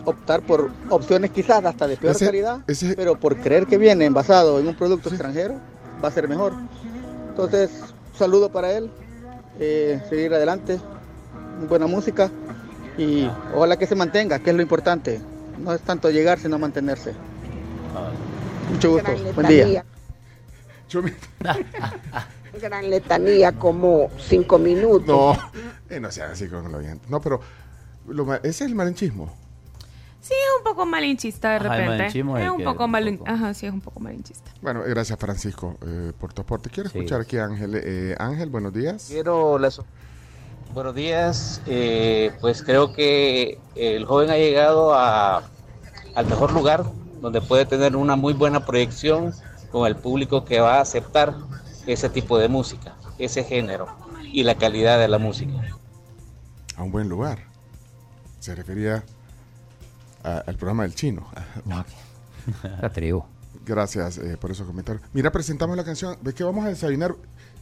[0.04, 4.06] optar por opciones quizás hasta de peor Ese- calidad, ese- pero por creer que viene
[4.06, 5.54] envasado en un producto extranjero
[6.02, 6.54] va a ser mejor.
[7.28, 7.70] Entonces,
[8.16, 8.90] saludo para él,
[9.60, 10.78] eh, seguir adelante,
[11.66, 12.30] buena música
[12.96, 15.20] y ojalá que se mantenga, que es lo importante.
[15.58, 17.14] No es tanto llegar, sino mantenerse.
[18.70, 19.84] Mucho gusto, buen día.
[22.60, 25.06] Gran letanía, como cinco minutos.
[25.06, 25.50] No,
[25.90, 27.06] eh, no sean así con el oyente.
[27.08, 27.40] No, pero
[28.08, 29.32] lo ese es el malinchismo.
[30.20, 31.96] Sí, es un poco malinchista de Ajá, el repente.
[31.98, 33.20] malinchismo es es un poco malin...
[33.24, 34.50] Ajá, sí, es un poco malinchista.
[34.60, 36.70] Bueno, gracias Francisco eh, por tu aporte.
[36.70, 37.80] Quiero escuchar aquí a Ángel.
[37.82, 39.06] Eh, Ángel, buenos días.
[39.08, 39.80] Quiero las...
[40.78, 45.42] Buenos días, eh, pues creo que el joven ha llegado a,
[46.14, 46.84] al mejor lugar
[47.20, 49.34] donde puede tener una muy buena proyección
[49.72, 51.34] con el público que va a aceptar
[51.88, 53.88] ese tipo de música, ese género
[54.22, 55.52] y la calidad de la música.
[56.76, 57.40] A un buen lugar.
[58.38, 59.02] Se refería
[60.22, 61.26] a- al programa del chino.
[62.80, 63.24] La tribu.
[63.66, 65.04] Gracias eh, por esos comentarios.
[65.12, 66.16] Mira, presentamos la canción.
[66.22, 67.16] ¿Ves que vamos a desayunar?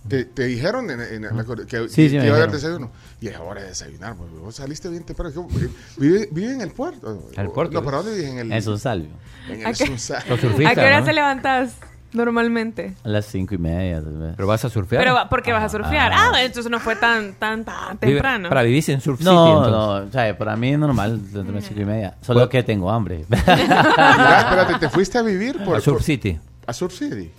[0.08, 2.90] Te, te dijeron en, en la que, Sí, sí, que iba a haber desayuno.
[3.20, 4.14] Y es hora de desayunar.
[4.16, 5.48] pues, Vos saliste bien temprano.
[5.48, 7.22] ¿Qué- eh, ¿Vive, vive en el puerto?
[7.34, 7.72] ¿En el puerto?
[7.74, 8.30] No, ¿para dónde vive?
[8.30, 9.10] En el En Sunsalvio.
[9.48, 10.34] En ¿A el qué, Sunsalvio.
[10.68, 11.74] ¿A qué hora te levantas
[12.12, 12.94] normalmente?
[13.04, 14.00] A las cinco y media.
[14.02, 14.32] tal vez.
[14.36, 15.02] ¿Pero vas a surfear?
[15.02, 16.12] Pero va- porque vas a surfear.
[16.12, 16.30] Ah.
[16.34, 18.48] Ah, entonces no fue tan tan tan Vive- temprano.
[18.48, 19.30] Para vivir en Surf City.
[19.30, 19.72] No, entonces.
[19.72, 22.16] no, o sea, para mí es normal, dentro de cinco y media.
[22.22, 23.24] Solo que tengo hambre.
[23.28, 25.76] Mira, espérate, ¿te fuiste a vivir por...
[25.76, 26.38] A Surf por- City.
[26.66, 27.30] ¿A Surf City?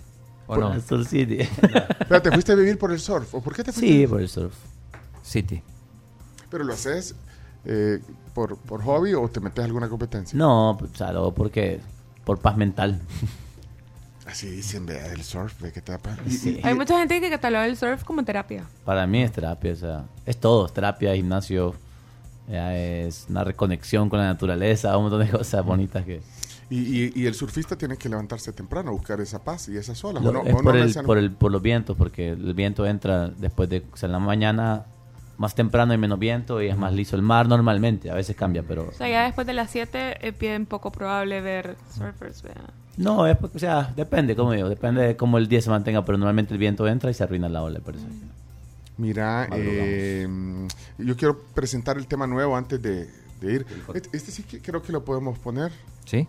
[0.48, 0.68] ¿O no?
[0.68, 1.40] A Surf City.
[1.40, 3.32] Espérate, ¿te fuiste a vivir por el surf?
[3.34, 3.86] ¿O por qué te fuiste?
[3.86, 4.54] Sí, por el surf.
[5.22, 5.62] City.
[6.50, 7.14] ¿Pero lo haces
[7.64, 8.00] eh,
[8.34, 10.36] por, por hobby o te metes a alguna competencia?
[10.36, 11.80] No, pues, o sea, lo hago porque
[12.24, 13.00] por paz mental.
[14.26, 16.18] Así dicen, vea, el surf, ve que te da paz.
[16.28, 16.60] Sí.
[16.62, 18.64] Hay mucha gente que cataloga el surf como terapia.
[18.84, 21.74] Para mí es terapia, o sea, es todo, es terapia, gimnasio,
[22.46, 26.20] ya es una reconexión con la naturaleza, un montón de cosas bonitas que...
[26.70, 30.22] Y, y- y el surfista tiene que levantarse temprano buscar esa paz y esas olas.
[30.22, 32.52] Lo- ¿o no- es o no por, el, por, el, por los vientos, porque el
[32.54, 34.84] viento entra después de, o sea, en la mañana
[35.38, 38.62] más temprano hay menos viento y es más liso el mar normalmente, a veces cambia,
[38.66, 38.88] pero...
[38.88, 42.70] O sea, ya después de las 7 es bien poco probable ver surfers, ¿verdad?
[42.96, 46.04] No, es, porque, o sea, depende, como digo, depende de cómo el día se mantenga,
[46.04, 48.04] pero normalmente el viento entra y se arruina la ola, por eso.
[48.96, 50.26] Mira, eh,
[50.98, 53.08] yo quiero presentar el tema nuevo antes de,
[53.40, 53.66] de ir.
[53.94, 55.70] Este, este sí que creo que lo podemos poner.
[56.04, 56.26] ¿Sí?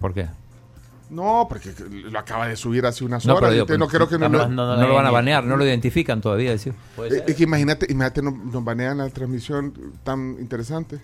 [0.00, 0.26] ¿Por qué?
[1.10, 3.52] No, porque lo acaba de subir hace unas No, horas.
[3.52, 6.20] digo, no creo que no, no, lo- no lo van a banear, no lo identifican
[6.20, 6.50] todavía.
[6.50, 6.72] decir.
[6.98, 9.74] Eh, Es que imagínate, imagínate nos, banean la transmisión
[10.04, 11.00] tan interesante.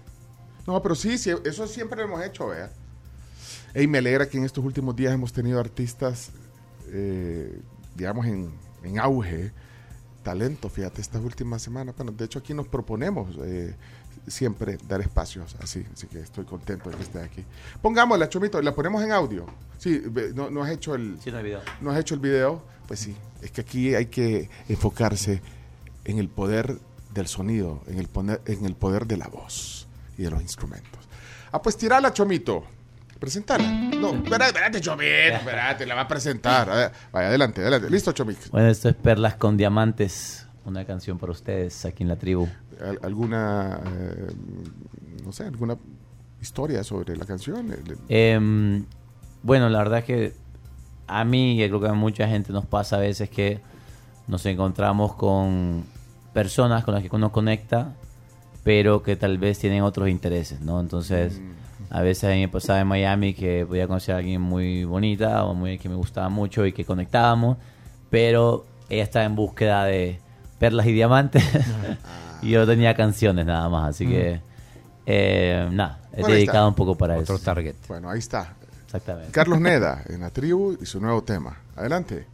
[0.66, 2.70] No, pero sí, sí, eso siempre lo hemos hecho, vea.
[3.74, 6.30] Ey, me alegra que en estos últimos días hemos tenido artistas,
[6.88, 7.61] eh,
[7.97, 8.53] digamos, en,
[8.84, 9.53] en auge,
[10.27, 11.95] talento, fíjate, estas últimas semanas.
[11.97, 13.77] Bueno, de hecho aquí nos proponemos eh,
[14.27, 17.45] siempre dar espacios así, así que estoy contento de que esté aquí.
[17.81, 19.47] Pongámosla, Chomito, la ponemos en audio.
[19.79, 20.03] Sí,
[20.35, 21.16] no has hecho el...
[21.22, 21.61] Sí, no hay video.
[21.81, 22.61] ¿No has hecho el video?
[22.89, 25.43] Pues sí, es que aquí hay que enfocarse
[26.05, 26.77] en el poder
[27.14, 29.87] del sonido, en el, poner, en el poder de la voz
[30.18, 31.05] y de los instrumentos.
[31.53, 32.64] Ah, pues tirala, Chomito.
[33.19, 33.64] Presentala.
[33.67, 36.69] No, espérate, espérate, Chomito, espérate, la va a presentar.
[36.71, 37.89] A ver, vaya, adelante, adelante.
[37.91, 38.49] Listo, Chomito.
[38.51, 42.47] Bueno, esto es Perlas con Diamantes, una canción para ustedes aquí en la tribu.
[42.81, 44.27] Al- ¿Alguna, eh,
[45.25, 45.77] no sé, alguna
[46.43, 47.75] historia sobre la canción?
[48.09, 48.85] Em,
[49.43, 50.33] bueno, la verdad es que
[51.07, 53.61] a mí y creo que a mucha gente nos pasa a veces que
[54.27, 55.85] nos encontramos con
[56.35, 57.95] personas con las que uno conecta,
[58.62, 60.81] pero que tal vez tienen otros intereses, ¿no?
[60.81, 61.41] Entonces,
[61.91, 65.45] a veces a mí me pasaba en Miami que podía conocer a alguien muy bonita
[65.45, 67.57] o muy que me gustaba mucho y que conectábamos,
[68.11, 70.18] pero ella estaba en búsqueda de
[70.59, 71.45] perlas y diamantes
[72.43, 74.41] y yo tenía canciones nada más, así que
[75.07, 77.45] eh, nada, he Bueno, dedicado un poco para Otro eso.
[77.45, 77.74] target.
[77.89, 78.55] Bueno, ahí está.
[78.84, 79.32] Exactamente.
[79.32, 81.57] Carlos Neda en la tribu y su nuevo tema.
[81.76, 82.26] Adelante.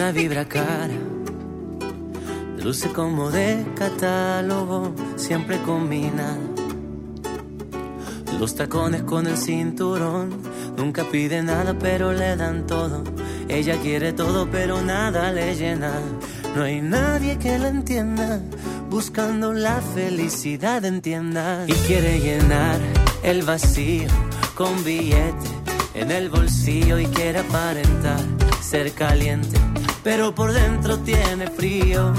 [0.00, 0.94] Una vibra cara,
[2.56, 6.38] luce como de catálogo, siempre combina.
[8.38, 10.30] Los tacones con el cinturón,
[10.74, 13.04] nunca pide nada pero le dan todo.
[13.46, 15.92] Ella quiere todo pero nada le llena.
[16.56, 18.40] No hay nadie que la entienda,
[18.88, 21.66] buscando la felicidad entienda.
[21.66, 22.80] Y quiere llenar
[23.22, 24.08] el vacío
[24.54, 25.50] con billete
[25.92, 28.20] en el bolsillo y quiere aparentar
[28.62, 29.58] ser caliente,
[30.02, 32.12] pero por dentro tiene frío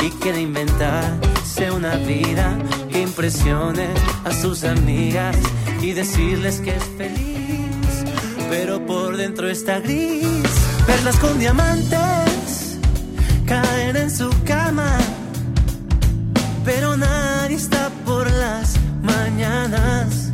[0.00, 2.58] y quiere inventarse una vida
[2.90, 3.88] que impresione
[4.24, 5.36] a sus amigas
[5.80, 8.04] y decirles que es feliz,
[8.50, 10.48] pero por dentro está gris.
[10.86, 12.78] Perlas con diamantes
[13.46, 14.98] caen en su cama,
[16.64, 20.30] pero nadie está por las mañanas.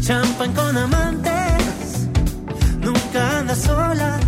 [0.00, 2.08] Champán con amantes,
[2.80, 4.18] nunca anda sola,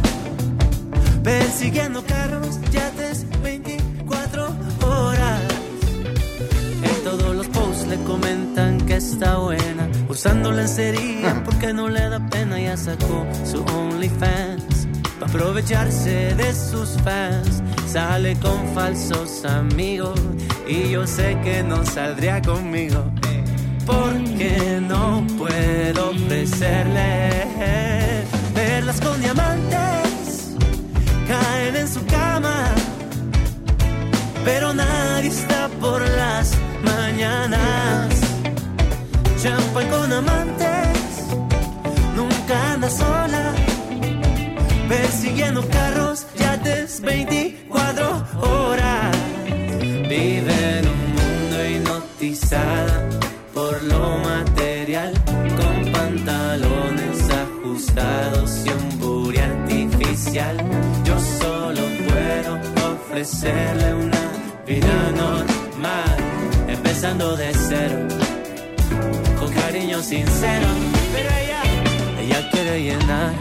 [1.22, 4.46] persiguiendo carros, yates 24
[4.86, 5.40] horas.
[6.82, 12.18] En todos los posts le comentan que está buena, usando lencería porque no le da
[12.28, 12.60] pena.
[12.60, 17.62] Ya sacó su OnlyFans para aprovecharse de sus fans.
[17.86, 20.18] Sale con falsos amigos
[20.66, 23.04] y yo sé que no saldría conmigo
[23.84, 28.11] porque no puedo ofrecerle
[34.44, 38.08] pero nadie está por las mañanas.
[39.40, 40.92] Champán con amantes
[42.16, 43.54] nunca anda sola.
[44.88, 49.16] Persiguiendo carros yates 24 horas.
[50.08, 53.08] Vive en un mundo hipnotizada
[53.54, 55.12] por lo material,
[55.58, 60.56] con pantalones ajustados y un booty artificial.
[61.04, 62.58] Yo solo puedo
[62.92, 64.11] ofrecerle una
[64.66, 66.16] vida normal,
[66.68, 68.08] empezando de cero,
[69.38, 70.66] con cariño sincero.
[71.12, 71.62] Pero ella,
[72.20, 73.34] ella quiere llenar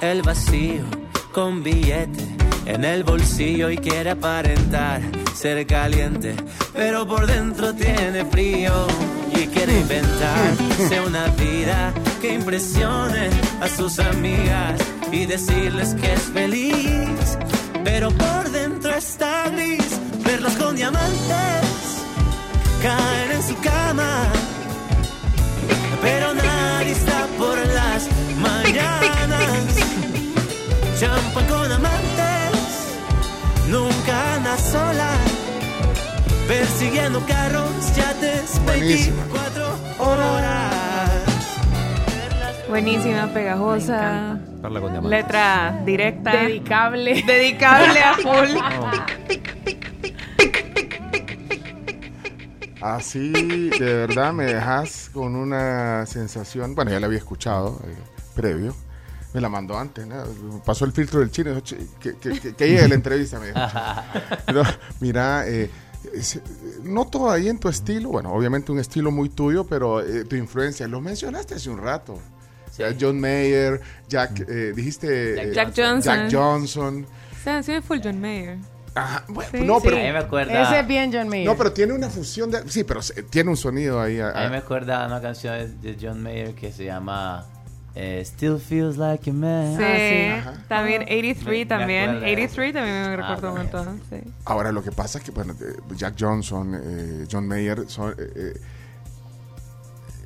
[0.00, 0.84] el vacío
[1.32, 2.24] con billete
[2.66, 5.02] en el bolsillo y quiere aparentar
[5.34, 6.34] ser caliente,
[6.72, 8.86] pero por dentro tiene frío
[9.34, 13.28] y quiere inventarse una vida que impresione
[13.60, 14.80] a sus amigas
[15.12, 17.38] y decirles que es feliz,
[17.84, 20.00] pero por dentro está gris,
[20.52, 22.02] con diamantes
[22.82, 24.24] caer en su cama,
[26.02, 28.06] pero nadie está por las
[28.38, 29.64] mañanas,
[31.00, 32.60] champán con amantes,
[33.68, 35.10] nunca anda sola.
[36.46, 39.16] Persiguiendo carros, yates, Buenísima.
[39.24, 41.24] 24 horas.
[42.68, 44.36] Buenísima, pegajosa.
[44.60, 45.20] Carla con diamantes.
[45.22, 46.32] Letra directa.
[46.32, 47.22] Dedicable.
[47.22, 48.58] Dedicable a full.
[52.84, 53.32] Así,
[53.70, 56.74] de verdad, me dejas con una sensación.
[56.74, 57.94] Bueno, ya la había escuchado eh,
[58.34, 58.74] previo.
[59.32, 60.22] Me la mandó antes, ¿no?
[60.66, 61.48] Pasó el filtro del chino.
[61.50, 63.58] dijo, "Che, Que, que, que, que llegue la entrevista, me dijo.
[64.46, 64.62] Pero,
[65.00, 65.70] mira, eh,
[66.12, 66.40] es-
[66.82, 70.86] noto ahí en tu estilo, bueno, obviamente un estilo muy tuyo, pero eh, tu influencia,
[70.86, 72.12] lo mencionaste hace un rato.
[72.12, 75.42] O sea, John Mayer, Jack, eh, dijiste...
[75.50, 76.02] eh, Jack Johnson.
[76.02, 77.06] Jack Johnson.
[77.40, 78.58] O sea, sí, full John Mayer.
[78.94, 79.82] Ajá, bueno, Sí, no, sí.
[79.86, 79.96] pero...
[79.96, 80.62] A mí me acuerda.
[80.62, 81.46] Ese es bien John Mayer.
[81.46, 82.68] No, pero tiene una fusión de...
[82.70, 84.20] Sí, pero se- tiene un sonido ahí.
[84.20, 87.44] a- A mí me acuerda una canción de- John Mayer que se llama
[87.96, 89.76] eh, Still Feels Like a Man.
[89.76, 92.10] Sí, también 83 Me- me también.
[92.10, 92.24] acuerdo.
[92.26, 93.72] 83 también me recuerdo un pues.
[93.72, 94.00] montón.
[94.10, 94.16] Sí.
[94.44, 98.14] Ahora, lo que pasa es que, bueno, eh, Jack Johnson, eh, John Mayer, son, eh,
[98.36, 98.54] eh,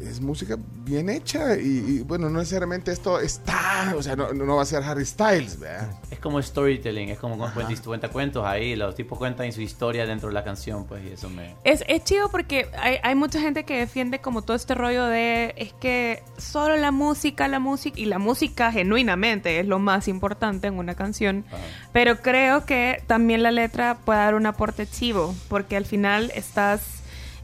[0.00, 4.56] es música bien hecha y, y, bueno, no necesariamente esto está, o sea, no, no
[4.56, 5.90] va a ser Harry Styles, ¿verdad?
[6.10, 10.28] Es como storytelling, es como cuando cuenta, cuentos ahí, los tipos cuentan su historia dentro
[10.28, 11.54] de la canción, pues, y eso me...
[11.64, 15.54] Es, es chido porque hay, hay mucha gente que defiende como todo este rollo de
[15.56, 20.68] es que solo la música, la música y la música genuinamente es lo más importante
[20.68, 21.44] en una canción.
[21.92, 26.97] Pero creo que también la letra puede dar un aporte chivo porque al final estás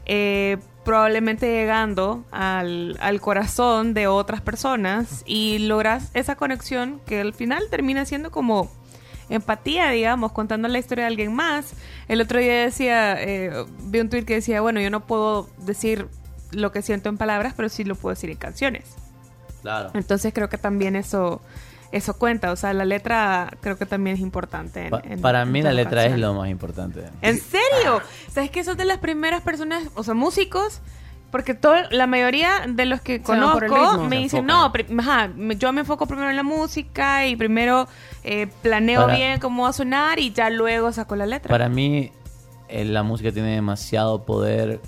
[0.05, 7.33] eh, probablemente llegando al, al corazón de otras personas y logras esa conexión que al
[7.33, 8.69] final termina siendo como
[9.29, 11.73] empatía, digamos, contando la historia de alguien más.
[12.07, 16.07] El otro día decía, eh, vi un tweet que decía, bueno, yo no puedo decir
[16.51, 18.95] lo que siento en palabras, pero sí lo puedo decir en canciones.
[19.61, 19.89] Claro.
[19.95, 21.41] Entonces creo que también eso
[21.95, 24.85] eso cuenta, o sea, la letra creo que también es importante.
[24.85, 26.33] en- Pa- en- para en mí la letra es canción.
[26.33, 27.03] lo más importante.
[27.21, 28.01] ¿En serio?
[28.31, 30.81] ¿Sabes que sos de las primeras personas, o sea, músicos?
[31.31, 36.05] Porque todo, la mayoría de los que conozco me dicen, no, ajá, yo me enfoco
[36.05, 37.87] primero en la música y primero
[38.23, 41.49] eh, planeo Para- bien cómo va a sonar y ya luego saco la letra.
[41.49, 42.11] Para mí,
[42.69, 44.79] eh, la música tiene demasiado poder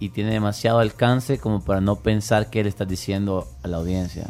[0.00, 4.26] y tiene demasiado alcance como para no pensar qué le estás diciendo a la audiencia.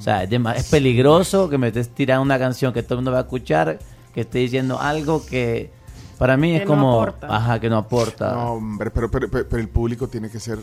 [0.00, 3.12] O sea, es, es peligroso que me estés tirando una canción que todo el mundo
[3.12, 3.78] va a escuchar,
[4.12, 5.70] que esté diciendo algo que
[6.18, 7.02] para mí es Que no como...
[7.02, 7.36] aporta.
[7.36, 8.32] Ajá, que no aporta.
[8.32, 10.58] No, hombre, pero, pero, pero- pero el público tiene que ser,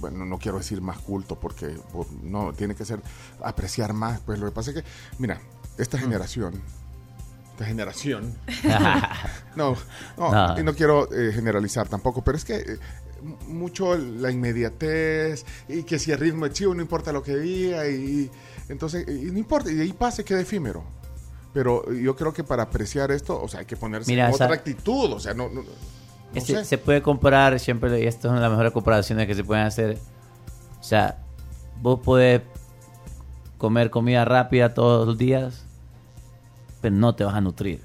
[0.00, 3.00] bueno, no quiero decir más culto porque por- no, tiene que ser,
[3.42, 4.20] apreciar más.
[4.20, 4.84] Pues lo que pasa es que,
[5.18, 5.40] mira,
[5.78, 6.60] esta generación,
[7.52, 8.34] esta generación,
[9.56, 9.76] no,
[10.16, 10.60] no, No.
[10.60, 12.78] y no quiero eh, generalizar tampoco, pero es que eh,
[13.48, 17.88] mucho la inmediatez y que si el ritmo es chivo, no importa lo que diga
[17.88, 18.30] y
[18.68, 20.84] entonces, y no importa, y de ahí pase, queda efímero.
[21.52, 24.46] Pero yo creo que para apreciar esto, o sea, hay que ponerse Mira, en otra
[24.46, 25.68] esa- actitud, o sea, no, no, no
[26.34, 26.64] Este, sé.
[26.64, 29.66] Se puede comparar siempre, y esto es una de las mejores comparaciones que se pueden
[29.66, 29.98] hacer.
[30.78, 31.18] O sea,
[31.82, 32.42] vos podés
[33.58, 35.64] comer comida rápida todos los días,
[36.80, 37.82] pero no te vas a nutrir.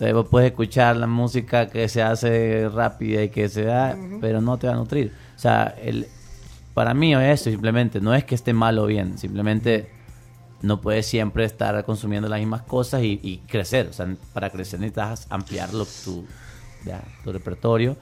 [0.00, 4.56] Entonces puedes escuchar la música que se hace rápida y que se da, pero no
[4.56, 5.12] te va a nutrir.
[5.34, 6.06] O sea, el,
[6.74, 9.90] para mí es eso simplemente, no es que esté mal o bien, simplemente
[10.62, 13.88] no puedes siempre estar consumiendo las mismas cosas y, y crecer.
[13.88, 16.24] O sea, para crecer necesitas ampliar lo- tu,
[16.84, 17.96] ya, tu repertorio.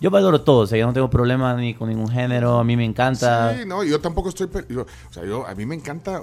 [0.00, 2.76] Yo valoro todo, o sea, yo no tengo problema ni con ningún género, a mí
[2.76, 3.54] me encanta.
[3.56, 4.48] Sí, no, yo tampoco estoy...
[4.68, 6.20] yo- o sea, yo, a mí me encanta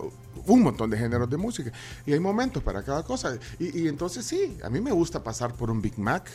[0.48, 1.72] un montón de géneros de música.
[2.06, 3.38] Y hay momentos para cada cosa.
[3.60, 6.30] Y, y entonces sí, a mí me gusta pasar por un Big Mac.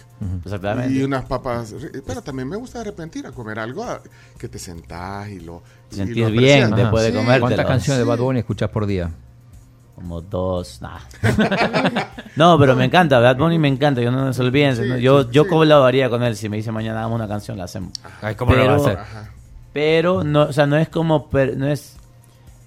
[0.45, 0.93] Exactamente.
[0.93, 1.75] Y unas papas...
[2.07, 4.03] Pero también me gusta de repente ir a comer algo a-
[4.37, 5.63] que te sentás y lo...
[5.93, 7.17] y Sentir lo bien después de Sí.
[7.17, 7.41] comértelo.
[7.47, 8.05] ¿Cuántas canciones de.
[8.05, 9.11] Bad Bunny escuchás por día?
[10.01, 10.99] Como dos, nah.
[12.37, 14.77] no, pero me encanta, Bad Bunny me encanta, yo no se olviden.
[14.77, 14.97] Sí, ¿no?
[14.97, 15.49] yo sí, yo sí.
[15.51, 17.93] colaboraría con él, si me dice mañana hagamos una canción, la hacemos.
[18.23, 18.99] Ay, ¿cómo lo va a hacer?
[18.99, 19.31] Ajá.
[19.73, 21.97] Pero no, o sea, no es como, per- no es,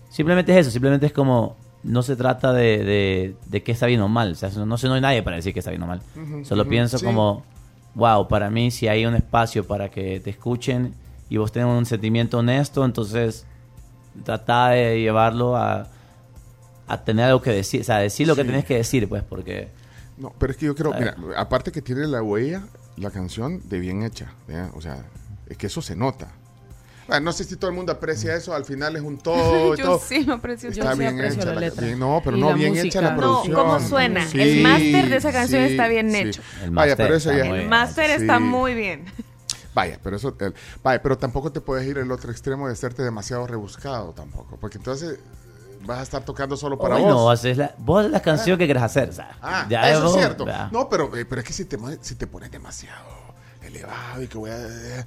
[0.10, 4.02] simplemente es eso, simplemente es como, no se trata de, de, de que está bien
[4.02, 5.84] o mal, o sea, no, no sé, no hay nadie para decir que está bien
[5.84, 6.02] o mal.
[6.44, 7.06] Solo pienso sí.
[7.06, 7.44] como,
[7.96, 10.94] wow, para mí si hay un espacio para que te escuchen
[11.30, 13.46] y vos tengas un sentimiento honesto, entonces
[14.24, 15.88] trata de llevarlo a,
[16.88, 19.70] a tener algo que decir, o sea, decir lo que tenés que decir, pues, porque...
[20.18, 22.64] No, pero es que yo creo, mira, aparte que tiene la huella,
[22.98, 24.70] la canción de bien hecha, ¿ya?
[24.76, 25.06] o sea,
[25.48, 26.28] es que eso se nota.
[27.08, 29.74] Bueno, no sé si todo el mundo aprecia eso, al final es un todo.
[29.74, 30.00] y Yo todo.
[30.00, 30.70] sí lo aprecio.
[30.70, 31.86] Está Yo sí aprecio hecha la la, letra.
[31.86, 32.88] bien- no, pero no bien música.
[32.88, 33.56] hecha la No, producción.
[33.56, 34.26] cómo suena.
[34.34, 36.42] El máster de esa canción está bien hecho.
[36.64, 37.50] El Vaya, máster pero eso está ya.
[37.50, 38.44] muy El máster está Sí.
[38.44, 39.06] muy bien.
[39.74, 40.54] Vaya, pero eso, el-
[40.84, 44.78] vaya, pero tampoco te puedes ir al otro extremo de hacerte demasiado rebuscado tampoco, porque
[44.78, 45.20] entonces
[45.86, 47.40] vas a estar tocando solo para Bueno, vos.
[47.40, 49.10] haces la, vos la canción que querés hacer.
[49.10, 50.46] o sea, Ah, ya eso es vos- cierto.
[50.46, 50.70] ya.
[50.72, 53.06] No, pero, eh, pero es que si te, si te pones demasiado
[53.62, 54.58] elevado y que voy a...
[54.58, 55.06] eh,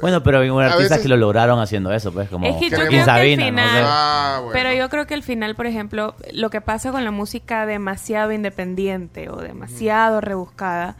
[0.00, 2.76] Bueno, pero hay artistas veces- que lo lograron haciendo eso, pues, como Es que yo
[2.78, 3.50] creo que Sabina, ¿no?
[3.50, 4.52] final, Ah, bueno.
[4.52, 8.32] pero yo creo que al final, por ejemplo, lo que pasa con la música demasiado
[8.32, 10.96] independiente o demasiado rebuscada,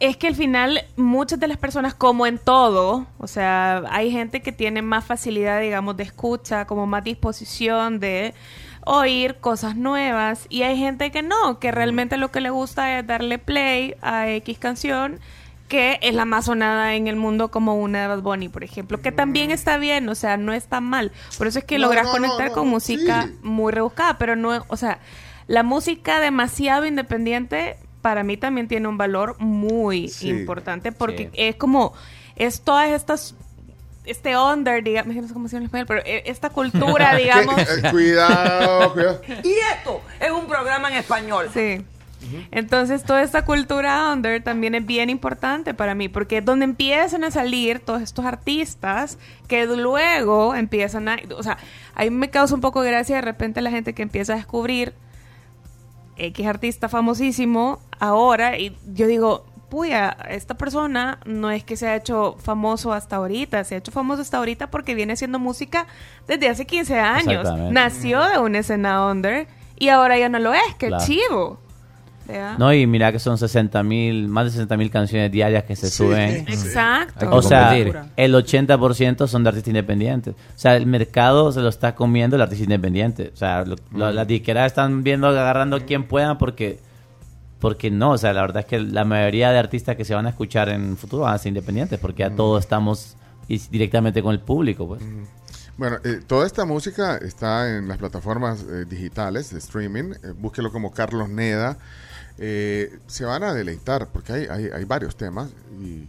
[0.00, 4.40] es que al final muchas de las personas, como en todo, o sea, hay gente
[4.40, 8.34] que tiene más facilidad, digamos, de escucha, como más disposición de
[8.86, 13.06] oír cosas nuevas y hay gente que no, que realmente lo que le gusta es
[13.06, 15.20] darle play a X canción
[15.68, 19.00] que es la más sonada en el mundo como una de Bad Bunny, por ejemplo,
[19.00, 21.12] que también está bien, o sea, no está mal.
[21.38, 23.38] Por eso es que No, logras no, conectar no, con música sí.
[23.42, 24.98] muy rebuscada, pero no, o sea,
[25.46, 30.28] la música demasiado independiente para mí también tiene un valor muy Sí.
[30.28, 31.30] importante porque Sí.
[31.34, 31.92] es como
[32.36, 33.34] es todas estas
[34.06, 37.56] este under, digamos, no sé cómo se llama en español, pero eh, esta cultura, digamos,
[37.60, 39.20] eh, cuidado, cuidado.
[39.44, 41.48] Y esto es un programa en español.
[41.52, 41.84] Sí.
[42.50, 47.24] Entonces, toda esta cultura under también es bien importante para mí, porque es donde empiezan
[47.24, 51.18] a salir todos estos artistas que luego empiezan a...
[51.36, 51.56] O sea,
[51.94, 54.36] a mí me causa un poco de gracia de repente la gente que empieza a
[54.36, 54.92] descubrir
[56.26, 61.96] X artista famosísimo ahora, y yo digo, puya, esta persona no es que se ha
[61.96, 65.86] hecho famoso hasta ahorita, se ha hecho famoso hasta ahorita porque viene haciendo música
[66.26, 67.48] desde hace 15 años.
[67.70, 69.46] Nació de una escena under
[69.78, 71.04] y ahora ya no lo es, qué Claro.
[71.04, 71.60] chivo.
[72.58, 75.88] No, y mira que son 60 mil, más de 60 mil canciones diarias que se
[75.88, 75.96] Sí.
[75.96, 76.46] suben.
[76.48, 77.28] Exacto.
[77.30, 80.34] O sea, el 80% son de artistas independientes.
[80.34, 83.30] O sea, el mercado se lo está comiendo el artista independiente.
[83.32, 86.78] O sea, lo- lo- las disqueras están viendo, agarrando a quien puedan porque,
[87.58, 88.12] porque no.
[88.12, 90.68] O sea, la verdad es que la mayoría de artistas que se van a escuchar
[90.68, 93.16] en el futuro van a ser independientes porque ya todos estamos
[93.70, 95.02] directamente con el público, pues.
[95.76, 100.12] Bueno, eh, toda esta música está en las plataformas eh, digitales de streaming.
[100.22, 101.78] Eh, búsquelo como Carlos Neda.
[102.38, 105.50] Eh, se van a deleitar porque hay, hay, hay varios temas.
[105.80, 106.08] Y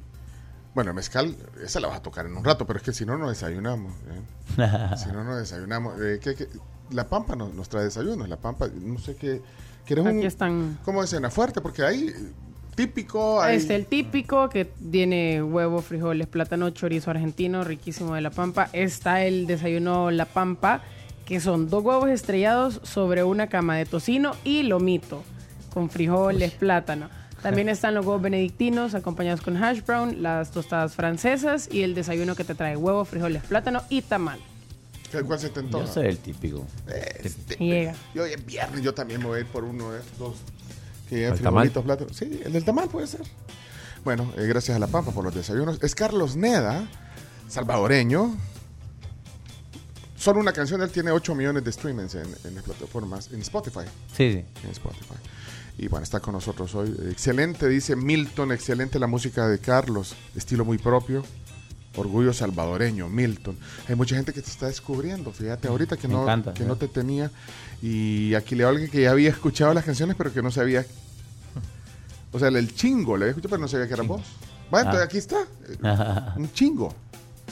[0.73, 3.17] bueno, Mezcal, esa la vas a tocar en un rato, pero es que si no,
[3.17, 3.93] no desayunamos.
[4.57, 4.67] ¿eh?
[4.97, 5.99] Si no, no desayunamos.
[6.01, 6.47] Eh, ¿qué- qué?
[6.91, 8.27] La Pampa nos, nos trae desayunos.
[8.27, 9.41] La Pampa, no sé qué.
[9.85, 10.77] ¿Quieres un, Aquí están.
[10.83, 11.61] ¿Cómo es cena fuerte?
[11.61, 12.13] Porque hay eh,
[12.75, 13.41] típico.
[13.41, 18.69] Hay, Este, el típico que tiene huevo, frijoles, plátano, chorizo argentino, riquísimo de La Pampa.
[18.73, 20.81] Está el desayuno La Pampa,
[21.25, 25.23] que son dos huevos estrellados sobre una cama de tocino y lomito,
[25.73, 27.09] con frijoles, plátano.
[27.41, 32.35] También están los huevos benedictinos acompañados con hash brown, las tostadas francesas y el desayuno
[32.35, 34.39] que te trae huevo, frijoles, plátano y tamal.
[35.11, 35.67] ¿Qué- ¿Cuál se te?
[35.69, 36.65] Yo soy el típico.
[37.21, 37.93] Este, Llega.
[38.13, 40.35] Yo hoy es viernes, yo también me voy a ir por uno de estos.
[41.09, 42.15] Que ¿El frijolitos, platos.
[42.15, 43.21] Sí, el del tamal puede ser.
[44.05, 45.77] Bueno, eh, gracias a La Pampa por los desayunos.
[45.83, 46.87] Es Carlos Neda,
[47.49, 48.35] salvadoreño.
[50.15, 53.81] Solo una canción, él tiene 8 millones de streamings en, en las plataformas, en Spotify.
[54.15, 54.45] Sí, sí.
[54.63, 55.15] En Spotify.
[55.81, 56.95] Y bueno, está con nosotros hoy.
[57.09, 61.23] Excelente, dice Milton, excelente la música de Carlos, estilo muy propio.
[61.97, 63.57] Orgullo salvadoreño, Milton.
[63.89, 66.67] Hay mucha gente que te está descubriendo, fíjate, ahorita que, Me no, encanta, que sí.
[66.69, 67.29] no te tenía.
[67.81, 70.85] Y aquí leo a alguien que ya había escuchado las canciones, pero que no sabía.
[72.31, 74.21] O sea, el chingo le había escuchado, pero no sabía que era vos.
[74.69, 75.03] Bueno, Ah.
[75.03, 75.45] aquí está.
[76.37, 76.93] Un chingo.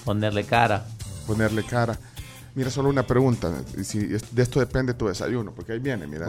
[0.06, 0.86] Ponerle cara.
[1.28, 1.98] Ponerle cara.
[2.56, 3.52] Mira, solo una pregunta.
[3.84, 6.28] Si de esto depende tu desayuno, porque ahí viene, mira.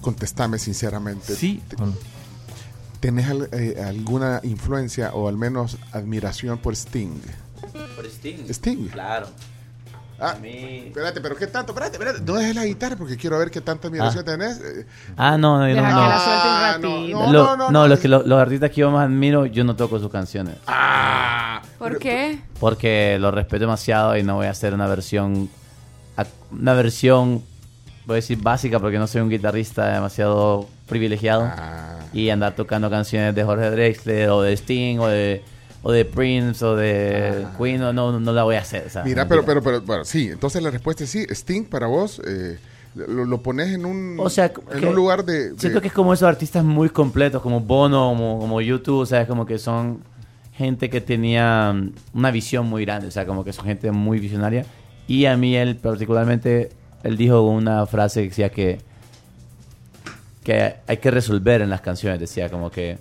[0.00, 1.34] Contestame sinceramente.
[1.34, 1.62] Sí.
[1.68, 1.76] Te-
[3.00, 7.20] ¿Tenés eh, alguna influencia o al menos admiración por Sting?
[7.94, 8.48] Por Sting.
[8.48, 8.88] Sting.
[8.88, 9.26] Claro.
[10.18, 11.72] Ah, A mí- espérate, pero ¿qué tanto?
[11.72, 12.20] Espérate, espérate.
[12.22, 14.30] No dejes la guitarra porque quiero ver qué tanta admiración Ah.
[14.30, 14.58] tenés.
[14.60, 14.86] Eh,
[15.16, 15.82] Ah, no, no, yo no.
[15.82, 15.88] No.
[15.92, 17.86] Ah, no, no, Lo- no, no, no, no.
[17.88, 20.56] los, que lo- los artistas que yo más admiro, yo no toco sus canciones.
[20.66, 22.40] Ah, ¿Por qué?
[22.58, 25.50] Porque los respeto demasiado y no voy a hacer una versión.
[26.50, 27.42] Una versión,
[28.06, 31.42] voy a decir básica, porque no soy un guitarrista demasiado privilegiado.
[31.44, 31.98] Ah.
[32.12, 35.42] Y andar tocando canciones de Jorge Drexler, o de Sting, o de,
[35.82, 38.84] o de Prince, o de Queen, no, no, no la voy a hacer.
[38.86, 39.04] o sea, Ah.
[39.04, 40.28] Mira, pero, pero, pero, bueno, sí.
[40.28, 41.26] Entonces la respuesta es sí.
[41.28, 42.58] Sting para vos eh,
[42.94, 45.92] lo, lo pones en un, O sea, en un lugar de, de- Siento que es
[45.94, 49.58] como esos artistas muy completos, como Bono, como, como YouTube, o sea, es como que
[49.58, 50.00] son
[50.52, 54.18] gente que tenía mm, una visión muy grande, o sea, como que son gente muy
[54.20, 54.64] visionaria.
[55.06, 56.70] Y a mí él particularmente,
[57.02, 58.78] él dijo una frase que decía que,
[60.44, 62.98] que hay que resolver en las canciones, decía como que,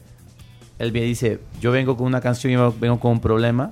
[0.79, 3.71] él bien dice, yo vengo con una canción y vengo con un problema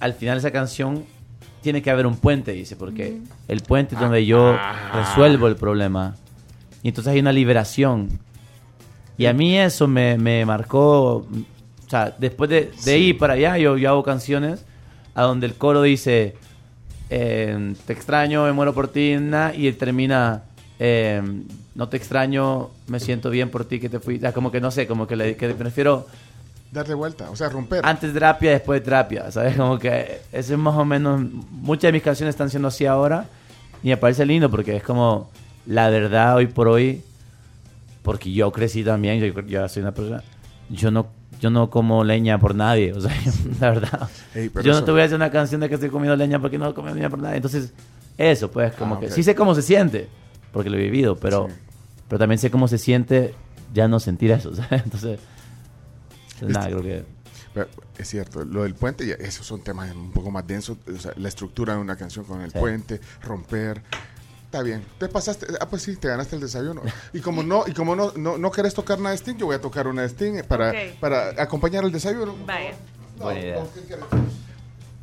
[0.00, 1.04] al final de esa canción
[1.60, 3.18] tiene que haber un puente, dice, porque
[3.48, 4.92] el puente es donde yo Ah.
[4.94, 6.14] resuelvo el problema.
[6.84, 8.08] Y entonces hay una liberación.
[9.16, 11.26] Y a mí eso me, me marcó, o
[11.88, 14.64] sea, después de, de ir para allá, yo, yo hago canciones
[15.16, 16.36] a donde el coro dice,
[17.10, 20.42] eh, te extraño, me muero por ti, na, y termina,
[20.78, 21.22] eh,
[21.74, 24.60] no te extraño, me siento bien por ti que te fui, O sea, como que
[24.60, 26.06] no sé, como que, le, que prefiero
[26.70, 27.84] Darle vuelta, o sea, romper.
[27.84, 29.56] antes terapia, después terapia, ¿sabes?
[29.56, 33.26] Como que eso es más o menos, muchas de mis canciones están siendo así ahora
[33.82, 35.30] y me parece lindo porque es como
[35.66, 37.02] la verdad hoy por hoy,
[38.02, 40.22] porque yo crecí también, yo, yo soy una persona,
[40.68, 41.06] yo no
[41.40, 43.12] yo no como leña por nadie, o sea,
[43.60, 44.08] la verdad.
[44.62, 46.74] Yo no te voy a hacer una canción de que estoy comiendo leña porque no
[46.74, 47.36] comiendo leña por nadie.
[47.36, 47.72] Entonces,
[48.16, 50.08] eso, pues, como Ah, que sí sé cómo se siente,
[50.52, 51.48] porque lo he vivido, pero,
[52.08, 53.34] pero también sé cómo se siente
[53.72, 54.82] ya no sentir eso, ¿sabes?
[54.84, 55.20] Entonces,
[56.40, 57.04] pues, nada, creo que...
[57.98, 60.76] Es cierto, lo del puente, ya- esos son temas un poco más densos.
[60.94, 62.58] O sea, la estructura de una canción con el Sí.
[62.58, 63.82] puente, romper.
[64.48, 64.82] Está bien.
[64.98, 66.80] Te pasaste, ah, pues sí, te ganaste el desayuno.
[67.12, 69.56] Y como no, y como no, no, no querés tocar nada de Sting, yo voy
[69.56, 70.76] a tocar una de Sting para, Ok.
[71.00, 72.34] para acompañar el desayuno.
[72.46, 72.70] Vaya.
[73.18, 73.58] Buena idea.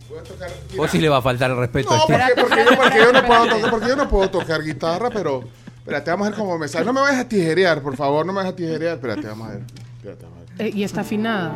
[0.09, 0.49] Voy a tocar.
[0.79, 2.41] O si le va a faltar el respeto No, a este.
[2.41, 5.43] porque, porque yo, porque yo no puedo tocar, porque yo no puedo tocar guitarra, pero
[5.77, 6.83] espérate, vamos a ver cómo me sale.
[6.85, 8.95] No me vayas a tijerear, por favor, no me vayas a tijerear.
[8.95, 9.61] Espérate, vamos a ver.
[9.97, 10.67] Espérate, vamos a ver.
[10.67, 11.55] Eh, y está afinada.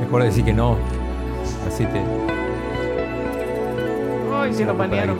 [0.00, 0.76] Mejor decir que no.
[1.68, 2.33] Así te.
[4.44, 5.18] Ay, si lo banearon.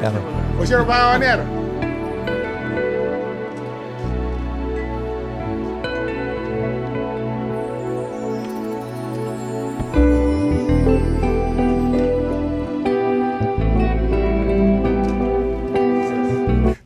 [0.61, 1.43] Hoy se nos van a banear.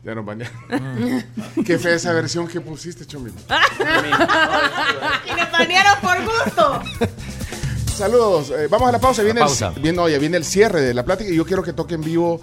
[0.05, 1.25] Ya nos banearon.
[1.67, 3.43] Qué fea esa versión que pusiste, Chomito.
[5.27, 5.98] Y nos banearon.
[7.99, 8.51] Saludos.
[8.51, 9.23] eh, vamos a la pausa.
[9.23, 9.73] Viene, La pausa.
[9.75, 12.03] El, viene, oye, viene el cierre de la plática y yo quiero que toque en
[12.03, 12.41] vivo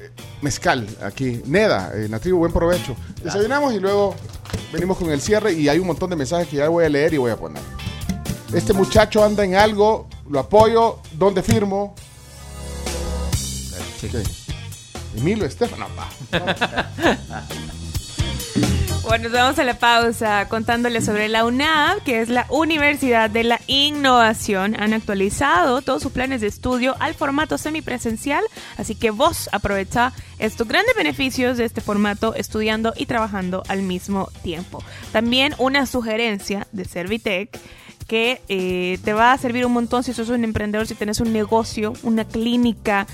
[0.00, 0.10] eh,
[0.42, 1.40] Mezcal aquí.
[1.46, 2.96] Neda, eh, Nativo, buen provecho.
[3.22, 4.16] Desayunamos y luego
[4.72, 7.14] venimos con el cierre y hay un montón de mensajes que ya voy a leer
[7.14, 7.62] y voy a poner.
[8.52, 11.94] Este muchacho anda en algo, lo apoyo, ¿dónde firmo?
[14.00, 14.08] Sí.
[14.08, 14.14] Ok.
[15.16, 15.86] Emilio Estefano.
[16.30, 16.90] pa.
[19.08, 23.42] Bueno, nos vamos a la pausa contándoles sobre la UNAV, que es la Universidad de
[23.42, 24.78] la Innovación.
[24.78, 28.44] Han actualizado todos sus planes de estudio al formato semipresencial,
[28.76, 34.28] así que vos aprovecha estos grandes beneficios de este formato estudiando y trabajando al mismo
[34.42, 34.84] tiempo.
[35.10, 37.58] También una sugerencia de Servitec
[38.08, 41.32] que eh, te va a servir un montón si sos un emprendedor, si tenés un
[41.32, 43.06] negocio, una clínica.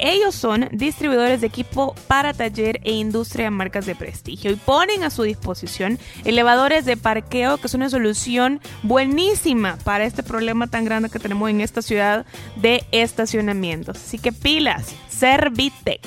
[0.00, 5.04] Ellos son distribuidores de equipo para taller e industria de marcas de prestigio y ponen
[5.04, 10.84] a su disposición elevadores de parqueo que es una solución buenísima para este problema tan
[10.84, 12.24] grande que tenemos en esta ciudad
[12.56, 13.98] de estacionamientos.
[13.98, 16.00] Así que pilas, Servitec.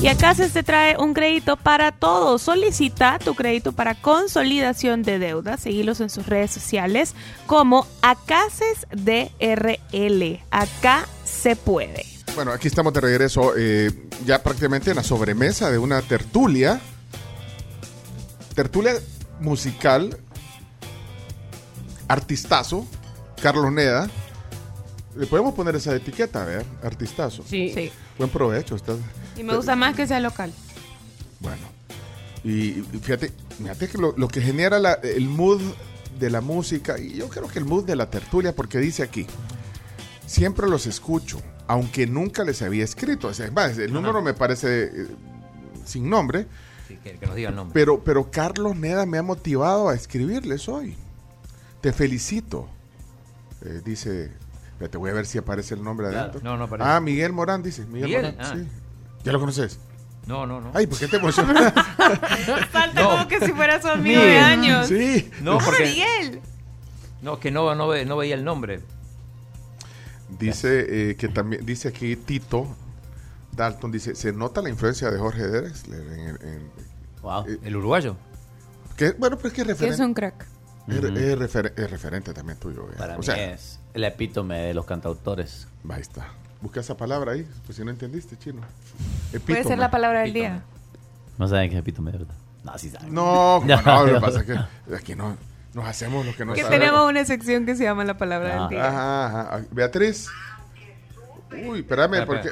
[0.00, 2.42] Y acá te trae un crédito para todos.
[2.42, 5.56] Solicita tu crédito para consolidación de deuda.
[5.56, 7.16] Seguilos en sus redes sociales
[7.46, 10.40] como Acaces DRL.
[10.52, 12.17] Acá se puede.
[12.38, 13.90] Bueno, aquí estamos de regreso, eh,
[14.24, 16.80] ya prácticamente en la sobremesa de una tertulia.
[18.54, 18.92] Tertulia
[19.40, 20.16] musical.
[22.06, 22.86] Artistazo.
[23.42, 24.08] Carlos Neda.
[25.16, 27.42] Le podemos poner esa etiqueta, a ver, artistazo.
[27.44, 27.72] Sí.
[27.74, 27.90] Sí.
[28.18, 28.76] Buen provecho.
[28.76, 28.92] Está,
[29.36, 30.52] Y me gusta más que sea local.
[31.40, 31.66] Bueno.
[32.44, 35.60] Y, fíjate, fíjate que lo, lo que genera la- el mood
[36.20, 39.26] de la música, y yo creo que el mood de la tertulia, porque dice aquí,
[40.24, 43.28] siempre los escucho, aunque nunca les había escrito.
[43.28, 45.06] O sea, es más, el número me parece eh,
[45.84, 46.46] sin nombre,
[46.88, 47.74] Sí, que, que nos diga el nombre.
[47.74, 50.96] pero, pero Carlos Neda me ha motivado a escribirles hoy.
[51.82, 52.68] Te felicito.
[53.62, 54.32] Eh, dice,
[54.90, 56.40] te voy a ver si aparece el nombre Claro, adentro.
[56.50, 56.88] no, no aparece.
[56.90, 57.84] Ah, Miguel Morán dice.
[57.86, 58.52] Miguel, Miguel, Morán, ah.
[58.56, 58.68] sí.
[59.24, 59.78] ¿Ya lo conoces?
[60.26, 60.70] No, no, no.
[60.74, 61.72] Ay, ¿por qué te emocionas?
[62.72, 63.10] Falta No.
[63.10, 64.86] como que si fuera su amigo de años.
[64.86, 65.30] sí.
[65.42, 65.84] No, Ah, porque.
[65.84, 66.40] Miguel.
[67.22, 68.80] No, que no, no, ve- no veía el nombre.
[70.28, 72.66] Dice eh, que también, dice aquí Tito
[73.52, 76.70] Dalton, dice, se nota la influencia de Jorge Drexler en, el- en-
[77.22, 77.44] Wow.
[77.48, 78.16] eh, El uruguayo.
[78.96, 80.04] que, bueno, pues que es Que es referente.
[80.04, 80.46] un crack.
[80.88, 82.88] es, es refer- es referente también tuyo.
[82.90, 82.94] eh.
[82.96, 85.66] Para o mí sea, es el epítome de los cantautores.
[85.88, 86.28] ahí está.
[86.60, 88.60] Busca esa palabra ahí, pues si no entendiste, chino.
[89.46, 90.50] Puede ser la palabra del Epítome.
[90.54, 90.62] día.
[91.38, 92.34] No saben qué es epítome, de verdad.
[92.64, 93.14] No, sí saben.
[93.14, 94.20] No, No, no, lo que no.
[94.20, 95.36] pasa es que aquí no
[95.78, 96.80] nos hacemos lo que no que sabemos.
[96.86, 98.60] tenemos una sección que se llama la palabra Ah.
[98.60, 98.88] del día.
[98.88, 99.64] Ajá, ajá.
[99.70, 100.28] Beatriz.
[101.66, 102.50] Uy, espérame, porque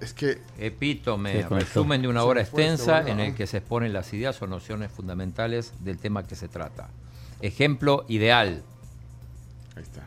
[0.00, 4.40] es que Epítome, resumen de una fue extensa en el que se exponen las ideas
[4.42, 6.88] o nociones fundamentales del tema que se trata.
[7.40, 8.62] Ejemplo ideal.
[9.76, 10.02] Ahí está.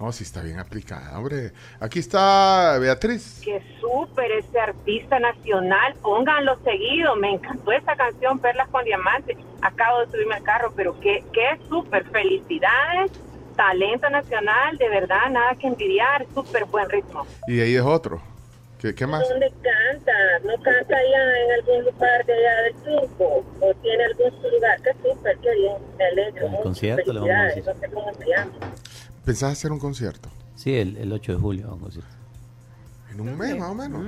[0.00, 1.52] No, sí está bien aplicada, hombre.
[1.78, 3.42] Aquí está Beatriz.
[3.44, 7.16] Que súper ese artista nacional, pónganlo seguido.
[7.16, 9.36] Me encantó esa canción, Perlas con Diamantes.
[9.60, 12.06] Acabo de subirme al carro, pero qué, qué súper.
[12.06, 13.12] Felicidades,
[13.56, 17.26] talento nacional, de verdad, nada que envidiar, súper buen ritmo.
[17.46, 18.22] Y ahí es otro.
[18.78, 19.28] ¿Qué, qué más?
[19.28, 20.12] ¿Dónde canta?
[20.44, 23.44] ¿No canta allá en algún lugar de allá del turco?
[23.60, 24.80] ¿O tiene algún lugar?
[24.82, 26.46] Qué súper, qué bien, me alegro.
[26.46, 26.62] El mucho.
[26.62, 27.64] concierto le vamos a decir.
[27.66, 28.52] no sé cómo se llama.
[29.24, 30.28] ¿Pensás hacer un concierto?
[30.56, 31.72] Sí, el, el 8 de julio.
[31.72, 32.10] un concierto.
[33.12, 34.02] En un mes, más o menos.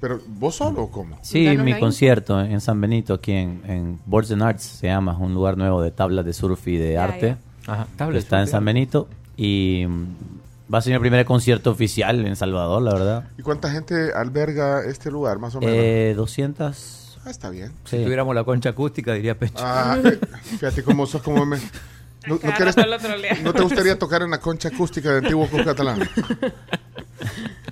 [0.00, 1.18] Pero, ¿vos solo o cómo?
[1.22, 5.18] Sí, mi concierto en San Benito, aquí en, en Boards and Arts, se llama, es
[5.18, 7.36] un lugar nuevo de tablas de surf y de arte.
[7.66, 7.72] ya.
[7.72, 8.64] Ajá, tablas está en San.
[8.64, 13.28] Benito y mm, va a ser mi primer concierto oficial en Salvador, la verdad.
[13.38, 15.74] ¿Y cuánta gente alberga este lugar, más o menos?
[15.76, 17.18] Eh, 200.
[17.24, 17.72] Ah, está bien.
[17.84, 19.54] Si tuviéramos la concha acústica, diría Pecho.
[19.58, 19.98] Ah,
[20.42, 21.58] fíjate cómo sos como me...
[22.26, 23.38] ¿No, trolea.
[23.42, 26.08] ¿No te gustaría tocar en la concha acústica de Antiguo Catalán?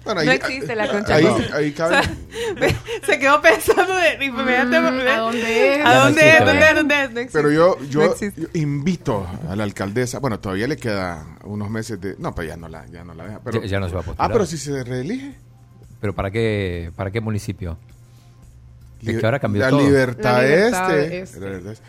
[0.05, 1.57] Bueno, No existe la concha ahí, acústica.
[1.57, 1.97] ahí cabe.
[3.07, 5.09] Se quedó pensando de inmediatamente.
[5.11, 5.87] ¿A dónde es?
[5.87, 6.45] ¿A dónde existe, es?
[6.47, 6.75] ¿Dónde es?
[6.75, 7.11] ¿Dónde es?
[7.13, 7.39] No existe.
[7.39, 8.41] Pero yo, yo, No existe.
[8.43, 12.17] yo invito a la alcaldesa, bueno, todavía le queda unos meses de...
[12.19, 13.41] No, pues ya no la, ya no la deja.
[13.45, 14.31] Pero, Ya- ya no se va a postular.
[14.31, 15.35] Ah, pero si se reelige.
[16.03, 17.79] ¿Pero para qué, para qué municipio?
[19.07, 19.81] Es que ahora cambió la todo.
[19.81, 21.41] Libertad, La libertad este, este.
[21.41, 21.85] la libertad este.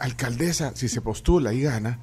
[0.00, 1.98] Alcaldesa, si se postula y gana,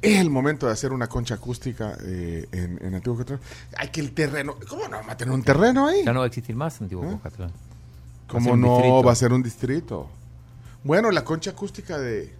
[0.00, 3.40] es el momento de hacer una concha acústica eh, en, en Antiguo Catalán.
[3.76, 4.54] Hay que el terreno...
[4.68, 6.04] ¿Cómo no vamos a tener un terreno ahí?
[6.04, 7.50] Ya no va a existir más Antiguo Catalán.
[8.28, 10.08] ¿Cómo no va a ser un distrito?
[10.84, 12.32] Bueno, la concha acústica de,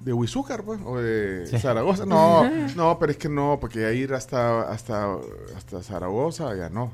[0.00, 1.58] de Huizúcar, pues, o de Sí.
[1.58, 2.04] Zaragoza.
[2.04, 2.44] No,
[2.76, 5.16] no, pero es que no, porque ir hasta, hasta,
[5.56, 6.90] hasta Zaragoza, ya no.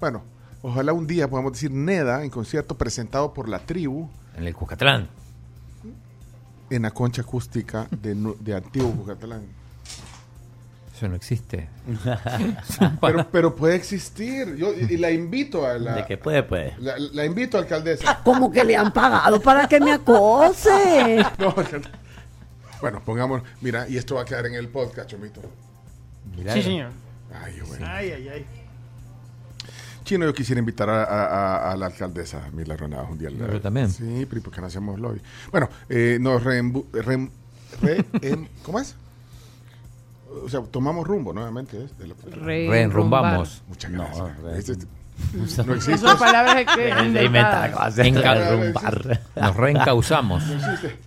[0.00, 0.22] Bueno,
[0.62, 4.08] ojalá un día podamos decir Neda en concierto presentado por la tribu.
[4.36, 5.08] En el Cucatlán.
[6.70, 9.42] En la concha acústica de, de Antiguo Cucatlán.
[10.94, 11.68] Eso no existe.
[13.00, 14.56] pero, pero puede existir.
[14.56, 15.94] Yo, y, y la invito a la.
[15.94, 16.74] De que puede, puede.
[16.78, 18.20] La, la invito, alcaldesa.
[18.24, 21.24] Como que le han pagado para que me acose.
[21.38, 21.54] No,
[22.80, 23.42] bueno, pongamos.
[23.60, 25.40] Mira, y esto va a quedar en el podcast, Chomito.
[26.52, 26.90] Sí, señor.
[27.32, 27.86] Ay, bueno.
[27.88, 28.46] Ay, ay, ay.
[30.08, 33.28] Chino, yo quisiera invitar a, a- la alcaldesa Mila Granados un día.
[33.30, 33.90] Yo también.
[33.90, 35.20] Sí, pero porque no hacemos lobby.
[35.50, 37.28] Bueno, eh, nos reembu- re-
[38.22, 38.94] em- ¿Cómo es?
[40.44, 41.76] O sea, tomamos rumbo nuevamente.
[41.76, 41.88] ¿eh?
[41.98, 42.06] De
[42.36, 43.62] Reenrumbamos.
[43.68, 44.38] Muchas No, gracias.
[44.42, 44.86] re- Este-
[45.66, 45.98] no existe.
[45.98, 47.26] Son palabras que De- de inventadas.
[47.26, 47.98] inventar cosas.
[47.98, 49.20] Encarrumbar.
[49.36, 50.42] Nos reencauzamos.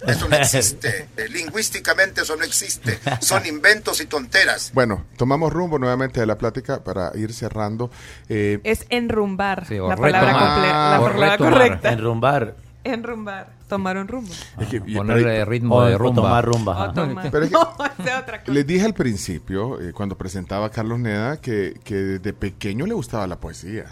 [0.05, 1.07] Eso no existe.
[1.17, 2.99] Eh, Lingüísticamente eso no existe.
[3.19, 4.71] Son inventos y tonteras.
[4.73, 7.89] Bueno, tomamos rumbo nuevamente de la plática para ir cerrando.
[8.29, 9.65] Eh, Es enrumbar.
[9.67, 11.91] Sí, la palabra, comple- la palabra correcta.
[11.91, 12.55] Enrumbar.
[12.83, 13.61] Enrumbar.
[13.67, 14.33] Tomar un rumbo.
[14.59, 16.15] es que- y- Ponerle pero- ritmo O- de o rumba.
[16.23, 17.31] tomar rumba, O tomar.
[17.31, 18.51] Pero es que- No, otra cosa.
[18.51, 22.93] Les dije al principio, eh, cuando presentaba a Carlos Neda, que, que desde pequeño le
[22.93, 23.85] gustaba la poesía.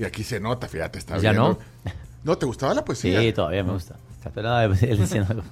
[0.00, 1.50] Y aquí se nota, fíjate, está ¿Ya viendo.
[1.84, 1.90] no?
[2.24, 3.20] ¿No te gustaba la poesía?
[3.20, 3.96] Sí, todavía me gusta.
[4.34, 5.42] Pero no, él diciendo algo.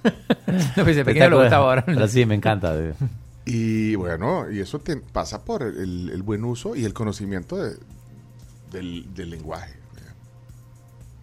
[0.76, 1.84] No, pues, pequeño le gustaba ahora.
[1.84, 2.74] Pero sí, me encanta.
[3.44, 7.76] Y bueno, y eso te pasa por el, buen uso y el conocimiento de-
[8.72, 9.74] del, del lenguaje.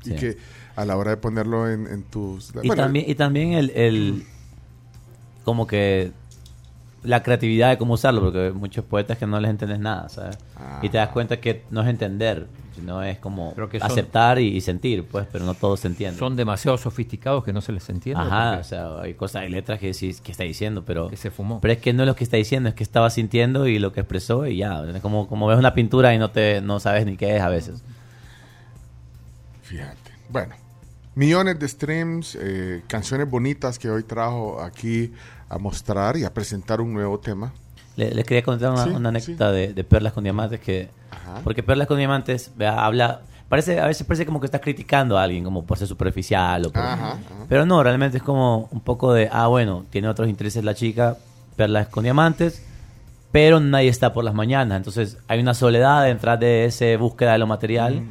[0.05, 0.37] Y que
[0.75, 2.49] a la hora de ponerlo en, en tus...
[2.61, 4.23] Y bueno, también, y también el, el-
[5.43, 6.11] como que
[7.05, 10.37] la creatividad de cómo usarlo, porque hay muchos poetas que no les entiendes nada, ¿sabes?
[10.81, 14.39] Y te das cuenta que no es entender, sino es como Pero que son- aceptar
[14.39, 16.17] y, y sentir, pues, pero no todo se entiende.
[16.19, 18.21] Son demasiado sofisticados que no se les entiende.
[18.23, 21.09] Ajá, o sea, hay cosas, hay letras que decís que está diciendo, pero...
[21.09, 21.61] Que se fumó.
[21.61, 23.93] Pero es que no es lo que está diciendo, es que estaba sintiendo y lo
[23.93, 24.83] que expresó y ya.
[24.83, 27.49] Es como, como ves una pintura y no te no sabes ni qué es a
[27.49, 27.83] veces.
[29.61, 30.11] Fíjate.
[30.29, 30.55] Bueno,
[31.15, 35.11] millones de streams, eh, canciones bonitas que hoy trajo aquí
[35.49, 37.53] a mostrar y a presentar un nuevo tema.
[37.95, 40.89] Le- Les quería contar una, Sí, una anécdota de, de Perlas con Diamantes que...
[41.11, 41.41] Ajá.
[41.43, 43.21] Porque Perlas con Diamantes vea, habla...
[43.47, 46.71] Parece, a veces parece como que estás criticando a alguien, como por ser superficial o
[46.71, 46.81] por...
[46.81, 47.19] Ajá, ajá.
[47.47, 51.15] Pero no, realmente es como un poco de, ah, bueno, tiene otros intereses la chica,
[51.55, 52.63] Perlas con Diamantes,
[53.31, 54.77] pero nadie está por las mañanas.
[54.77, 58.01] Entonces hay una soledad detrás de esa búsqueda de lo material.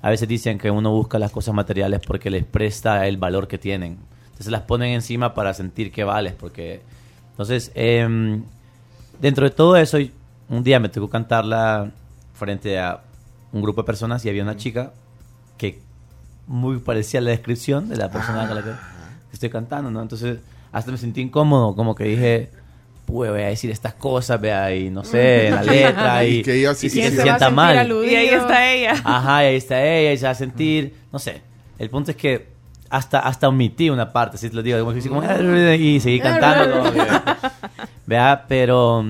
[0.00, 3.58] A veces dicen que uno busca las cosas materiales porque les presta el valor que
[3.58, 3.98] tienen.
[4.38, 6.32] Entonces las ponen encima para sentir que vales.
[6.38, 6.80] Porque...
[7.32, 8.44] Entonces, em,
[9.20, 9.98] dentro de todo eso,
[10.48, 11.90] un día me tocó cantarla
[12.34, 13.00] frente a
[13.52, 14.92] un grupo de personas y había una chica
[15.56, 15.80] que
[16.46, 18.70] muy parecía la descripción de la persona con la que
[19.32, 20.00] estoy cantando, ¿no?
[20.00, 20.38] Entonces,
[20.70, 22.50] hasta me sentí incómodo, como que dije,
[23.06, 26.42] pues voy a decir estas cosas, vea, y no sé, en la letra, y, Y
[26.42, 27.76] que ella sí y si se se a sienta mal.
[27.76, 28.12] aludido.
[28.12, 28.92] Y ahí está ella.
[29.02, 31.42] Ajá, y ahí está ella, y se va a sentir, no sé.
[31.78, 32.57] El punto es que
[32.90, 35.22] hasta, hasta omití una parte, si te lo digo, como como,
[35.74, 36.80] y seguí cantando.
[36.82, 36.92] como
[38.06, 39.04] Vea, pero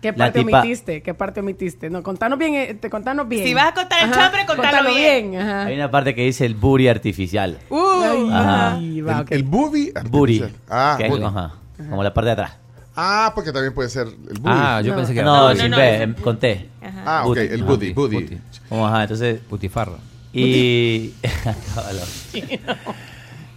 [0.00, 1.02] ¿Qué parte tipa- omitiste?
[1.02, 1.90] ¿Qué parte omitiste?
[1.90, 3.44] No, contanos bien, eh, te contanos bien.
[3.44, 5.36] Si vas a contar el Ajá, chambre, contalo bien.
[5.36, 5.66] ajá.
[5.66, 7.58] Hay una parte que dice el booty artificial.
[7.68, 8.74] Uh, Ajá.
[8.76, 9.30] Ay, va, El, ok.
[9.32, 10.40] el booby Booty.
[10.42, 10.52] artificial.
[10.70, 11.24] Ah, que es- booty.
[11.24, 11.54] ajá,
[11.90, 12.52] como la parte de atrás.
[12.96, 14.42] Ah, porque también puede ser el booty.
[14.46, 14.96] Ah, yo No.
[14.96, 15.60] pensé que era No, booty.
[15.60, 16.68] sin no, B, ese- em, con T.
[17.04, 17.40] Ah, ok, Booty.
[17.40, 17.64] el Ajá.
[17.70, 18.14] booty, booty.
[18.16, 18.38] Booty.
[18.68, 19.40] Como, ajá, entonces...
[19.50, 19.98] Butifarra.
[20.32, 21.12] Y...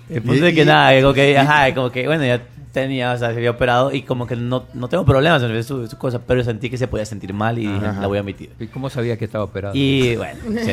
[0.10, 2.42] El punto Y- es que y- nada, como que, ajá, como que, bueno, ya
[2.72, 5.88] tenía, o sea, se había operado y como que no, no tengo problemas en su,
[5.88, 8.00] su cosa, pero sentí que se podía sentir mal y Ajá.
[8.02, 8.50] la voy a omitir.
[8.60, 9.76] ¿Y cómo sabía que estaba operado?
[9.76, 10.72] Y bueno, sí,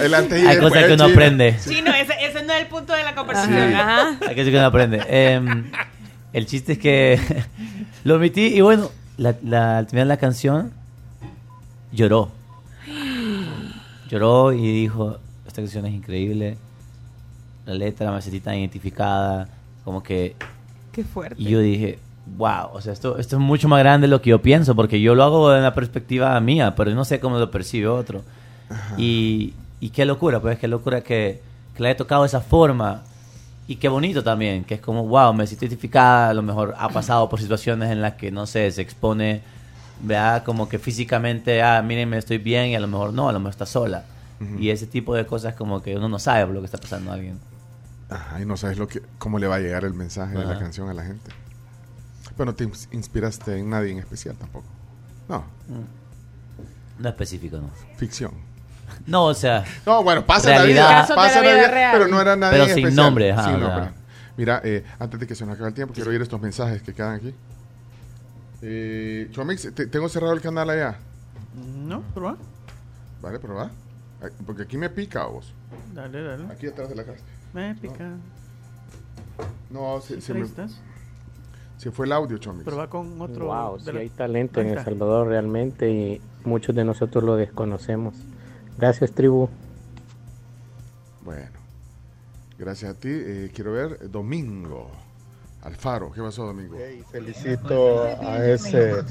[0.00, 1.14] El antes y hay cosas que uno chino.
[1.16, 1.56] aprende.
[1.58, 3.68] Sí, no, ese, ese no es el punto de la conversación.
[3.68, 3.74] Sí.
[3.74, 4.08] Ajá.
[4.22, 5.02] Hay cosas que uno aprende.
[5.08, 5.70] Em,
[6.32, 7.20] el chiste es que
[8.04, 10.72] lo omití y bueno, la, la, al final de la canción
[11.92, 12.30] lloró.
[14.10, 16.56] Lloró y dijo, esta canción es increíble.
[17.68, 19.46] La letra me sentí tan identificada,
[19.84, 20.36] como que
[20.90, 21.34] Qué fuerte.
[21.36, 21.98] Y yo dije,
[22.38, 25.02] wow, o sea, esto, esto es mucho más grande de lo que yo pienso, porque
[25.02, 28.22] yo lo hago de una perspectiva mía, pero no sé cómo lo percibe otro.
[28.96, 31.42] Y, y qué locura, pues qué locura que,
[31.76, 33.02] que la he tocado esa forma.
[33.66, 36.88] Y qué bonito también, que es como, wow, me siento identificada, a lo mejor ha
[36.88, 39.42] pasado por situaciones en las que, no sé, se expone,
[40.00, 43.32] vea, como que físicamente, ah, miren, me estoy bien, y a lo mejor no, a
[43.32, 44.04] lo mejor está sola.
[44.58, 47.10] Y ese tipo de cosas como que uno no sabe por lo que está pasando
[47.10, 47.38] a alguien.
[48.10, 50.58] Ajá, y no sabes lo que, cómo le va a llegar el mensaje de la
[50.58, 51.30] canción a la gente.
[52.36, 54.66] Pero no te ins- inspiraste en nadie en especial tampoco.
[55.28, 55.44] No,
[56.98, 57.68] No específico, no.
[57.96, 58.32] ficción.
[59.06, 60.84] No, o sea, No, bueno, pasa Realidad.
[60.90, 61.14] la vida.
[61.14, 63.04] Pasa la la vida pero no era nadie Pero en sin especial.
[63.04, 63.90] nombre, ajá, Sin nombre.
[64.38, 66.94] Mira, eh, antes de que se nos acabe el tiempo, quiero oír estos mensajes que
[66.94, 67.34] quedan aquí.
[68.62, 70.96] Eh, Chomix, te- ¿tengo cerrado el canal allá?
[71.54, 72.36] No, pero va.
[73.20, 73.70] Vale, pero va.
[74.46, 75.52] Porque aquí me pica vos.
[75.94, 76.44] Dale, dale.
[76.52, 77.18] Aquí atrás de la casa.
[77.52, 78.16] Me pica.
[79.70, 80.46] No, se, se me-
[81.76, 82.64] se fue el audio, Chomix.
[82.64, 83.46] Pero va con otro.
[83.46, 84.84] Wow, sí la- hay talento en El.
[84.84, 88.14] Salvador realmente y muchos de nosotros lo desconocemos.
[88.76, 89.48] Gracias, tribu.
[91.24, 91.58] Bueno,
[92.58, 93.08] gracias a ti.
[93.10, 94.90] Eh, quiero ver, eh, Domingo
[95.62, 96.12] Alfaro.
[96.12, 96.76] ¿Qué pasó, Domingo?
[97.10, 99.02] Felicito a ese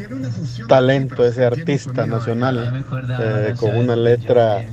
[0.68, 2.86] talento, ese artista nacional,
[3.20, 4.64] eh, con una letra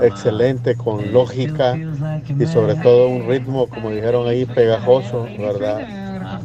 [0.00, 5.86] excelente, con lógica y sobre todo un ritmo, como dijeron ahí, pegajoso, ¿verdad?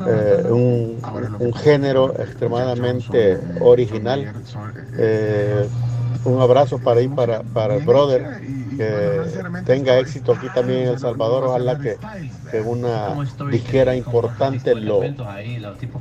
[0.08, 4.34] Eh, un, género extremadamente original.
[4.98, 5.68] Eh,
[6.24, 8.32] un abrazo para ahí, para, para el brother,
[8.76, 9.32] que
[9.64, 11.44] tenga éxito aquí también en El Salvador.
[11.46, 12.00] Ojalá que,
[12.50, 15.14] que una disquera importante lo,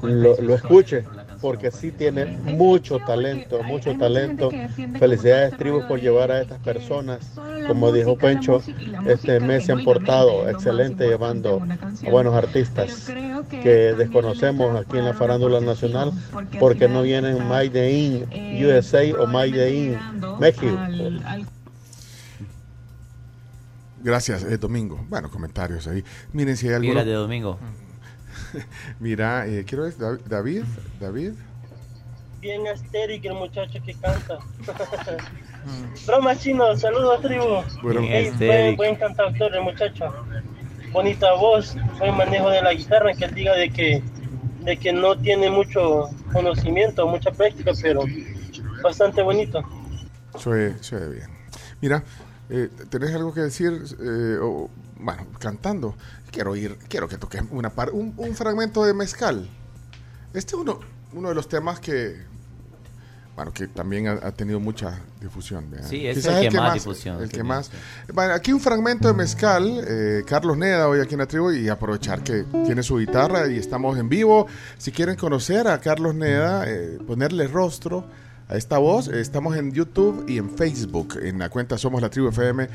[0.03, 1.11] lo, lo escuche,
[1.43, 4.51] porque sí tiene mucho talento, mucho talento.
[4.99, 7.33] Felicidades, tribu, por llevar a estas personas.
[7.67, 8.63] Como dijo Pencho,
[9.07, 11.61] este mes se han portado excelente llevando
[12.07, 13.11] a buenos artistas
[13.51, 16.13] que desconocemos aquí en la farándula nacional
[16.61, 19.99] porque no vienen Made in USA o Made in
[20.39, 20.79] México.
[24.03, 25.05] Gracias, eh, Domingo.
[25.09, 26.05] Bueno, comentarios ahí.
[26.33, 26.89] Miren si hay algo.
[26.89, 27.59] Vibras de domingo.
[29.01, 30.65] Mira, eh, quiero ver, Dav- David,
[31.01, 31.33] David.
[32.41, 34.39] Bien astérico el muchacho que canta.
[36.07, 37.63] Broma chino, saludos tribu.
[37.83, 38.01] Bueno.
[38.01, 40.13] Ey, Bien buen, buen cantautor el muchacho.
[40.93, 44.03] Bonita voz, buen manejo de la guitarra, que él diga de que,
[44.65, 48.03] de que no tiene mucho conocimiento, mucha práctica, pero
[48.83, 49.63] bastante bonito.
[50.39, 51.29] Soy, soy bien.
[51.81, 52.03] Mira,
[52.51, 53.73] eh, ¿tenés algo que decir?
[54.01, 55.95] Eh, o, bueno, cantando.
[56.33, 59.49] Quiero ir, quiero que toques una par, un, un fragmento de Mezcal.
[60.35, 60.81] Este es uno,
[61.13, 62.17] uno de los temas que,
[63.37, 65.71] bueno, que también ha, ha tenido mucha difusión.
[65.71, 65.89] ¿verdad?
[65.89, 67.71] Sí, es Quizás el que más difusión El que más.
[68.13, 71.69] Bueno, aquí un fragmento de Mezcal, eh, Carlos Neda hoy aquí en la tribu y
[71.69, 74.47] aprovechar que tiene su guitarra y estamos en vivo.
[74.79, 78.07] Si quieren conocer a Carlos Neda, eh, ponerle rostro
[78.49, 82.11] a esta voz, eh, estamos en YouTube y en Facebook, en la cuenta Somos la
[82.11, 82.69] Tribu FM,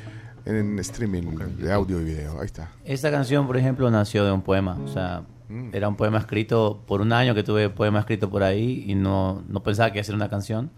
[0.47, 1.23] en streaming
[1.59, 2.39] de audio y video.
[2.39, 2.71] Ahí está.
[2.85, 4.77] Esta canción, por ejemplo, nació de un poema.
[4.83, 5.69] O sea, Mm.
[5.73, 9.43] era un poema escrito por un año que tuve poema escrito por ahí y no,
[9.47, 10.69] no pensaba que iba a ser una canción.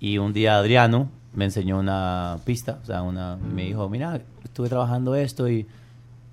[0.00, 4.68] Y un día Adriano me enseñó una pista, o sea, una, me dijo, mira, estuve
[4.68, 5.66] trabajando esto y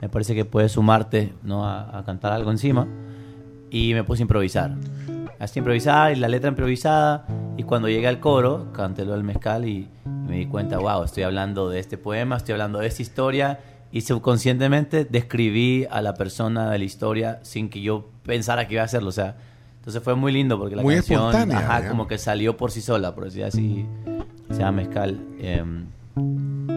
[0.01, 1.63] me parece que puedes sumarte ¿no?
[1.65, 2.87] a, a cantar algo encima.
[3.69, 4.75] Y me puse a improvisar.
[5.39, 7.25] Así improvisar y la letra improvisada.
[7.57, 11.23] Y cuando llegué al coro, cantélo al mezcal y, y me di cuenta, wow, estoy
[11.23, 13.59] hablando de este poema, estoy hablando de esta historia.
[13.91, 18.83] Y subconscientemente describí a la persona de la historia sin que yo pensara que iba
[18.83, 19.09] a hacerlo.
[19.09, 19.37] O sea,
[19.77, 21.85] entonces fue muy lindo porque la Muy canción, ajá, digamos.
[21.89, 23.85] como que salió por sí sola, por decir así.
[24.51, 25.19] Se llama mezcal.
[25.39, 25.85] em,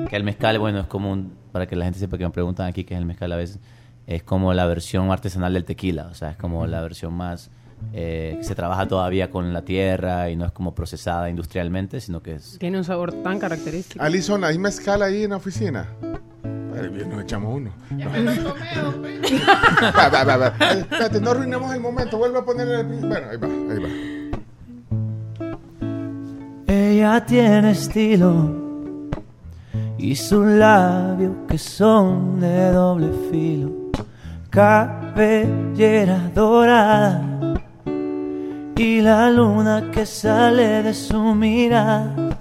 [0.09, 2.67] que el mezcal, bueno, es como un, para que la gente sepa que me preguntan
[2.67, 3.59] aquí qué es el mezcal a veces,
[4.07, 7.51] es como la versión artesanal del tequila, o sea, es como la versión más
[7.93, 12.23] eh, que se trabaja todavía con la tierra y no es como procesada industrialmente, sino
[12.23, 12.57] que es...
[12.59, 14.03] Tiene un sabor tan característico.
[14.03, 15.89] Alison, ¿hay mezcal ahí en la oficina?
[16.43, 17.71] Nos echamos uno.
[17.91, 18.11] No.
[19.97, 20.47] Va, va, va, va.
[20.49, 22.17] Espérate, no arruinemos el momento.
[22.19, 22.87] Vuelve a poner el...
[22.87, 23.89] Bueno, ahí va, ahí va.
[26.75, 28.63] Ella tiene estilo
[29.99, 33.71] y sus labios que son de doble filo,
[34.51, 37.32] cabellera dorada
[38.83, 42.37] y la luna que sale de su mirada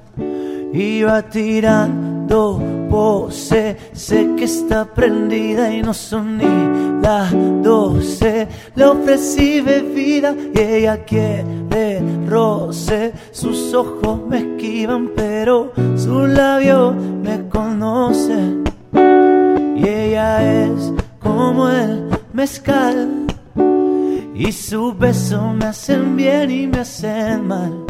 [0.73, 7.31] iba tirando pose, sé que está prendida y no son ni las
[7.61, 8.47] doce.
[8.73, 13.13] Le ofrecí bebida y ella quiere roce.
[13.31, 18.63] Sus ojos me esquivan, pero sus labios me conocen.
[19.75, 23.20] Y ella es como el mezcal.
[24.43, 27.85] Y sus besos me hacen bien y me hacen mal.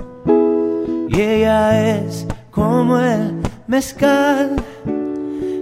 [1.08, 4.58] Y ella es como el mezcal.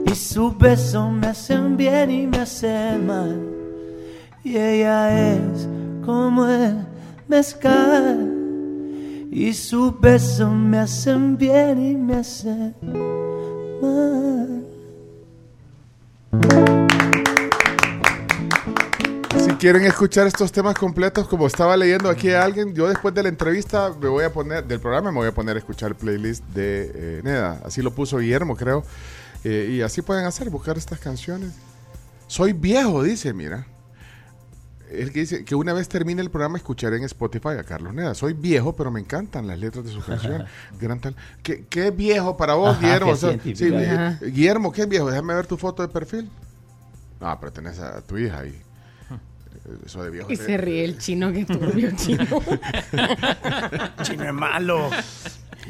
[0.08, 3.40] Y sus besos me hacen bien y me hacen mal.
[4.44, 5.70] Y ella es
[6.04, 6.78] como el
[7.28, 8.34] mezcal.
[9.30, 12.74] Y sus besos me hacen bien y me hacen
[13.80, 14.66] mal.
[19.60, 23.28] Quieren escuchar estos temas completos, como estaba leyendo aquí a alguien, yo después de la
[23.30, 26.45] entrevista me voy a poner, del programa me voy a poner a escuchar el playlist
[26.53, 27.62] de eh, Neda.
[27.66, 28.86] Así lo puso Guillermo, creo.
[29.43, 31.51] Eh, y así pueden hacer, buscar estas canciones.
[32.28, 33.68] Soy viejo, dice, mira.
[34.91, 38.16] Él que dice que una vez termine el programa escucharé en Spotify a Carlos Neda.
[38.16, 40.45] Soy viejo, pero me encantan las letras de su canción.
[40.80, 41.18] Gran tal.
[41.43, 43.07] ¿Qué, qué viejo para vos, Ajá, Guillermo?
[43.07, 43.78] qué O sea, científico.
[43.78, 44.18] sí, eh.
[44.32, 45.10] Guillermo, ¿qué viejo?
[45.12, 46.30] Déjame ver tu foto de perfil.
[47.20, 48.64] No, pero tenés a tu hija ahí.
[49.86, 50.32] Eso de viejo.
[50.32, 52.26] Y se ríe el chino que turbio chino.
[54.03, 54.89] Chino es malo.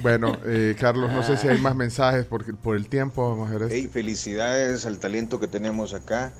[0.01, 3.29] Bueno, eh, Carlos, no sé si hay más mensajes porque por el tiempo.
[3.29, 3.73] Vamos a ver esto.
[3.75, 6.31] Hey, felicidades al talento que tenemos acá.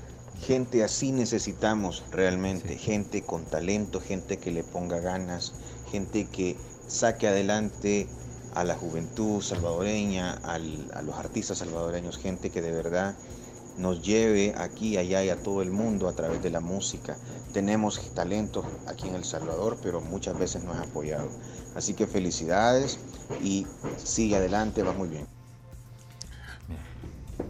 [0.46, 2.78] Gente así necesitamos realmente.
[2.78, 5.54] Gente con talento, gente que le ponga ganas,
[5.92, 6.56] gente que
[6.88, 8.08] saque adelante
[8.56, 13.16] a la juventud salvadoreña, al- a los artistas salvadoreños, gente que de verdad
[13.80, 17.18] nos lleve aquí, allá y a todo el mundo a través de la música.
[17.54, 21.30] Tenemos talento aquí en El Salvador, pero muchas veces no es apoyado.
[21.76, 23.00] Así que felicidades
[23.42, 23.66] y
[24.04, 25.26] sigue adelante, va muy bien.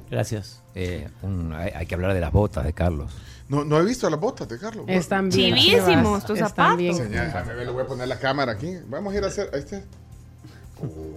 [0.09, 0.61] Gracias.
[0.75, 3.11] Eh, un- hay, hay que hablar de las botas de Carlos.
[3.47, 4.85] No, no he visto las botas de Carlos.
[4.87, 6.77] Están bien Chivísimos tus Están zapatos.
[6.77, 6.95] bien.
[6.95, 8.75] Señor, déjame ver, le voy a poner la cámara aquí.
[8.87, 9.49] Vamos a ir a hacer.
[9.53, 9.81] Ahí está.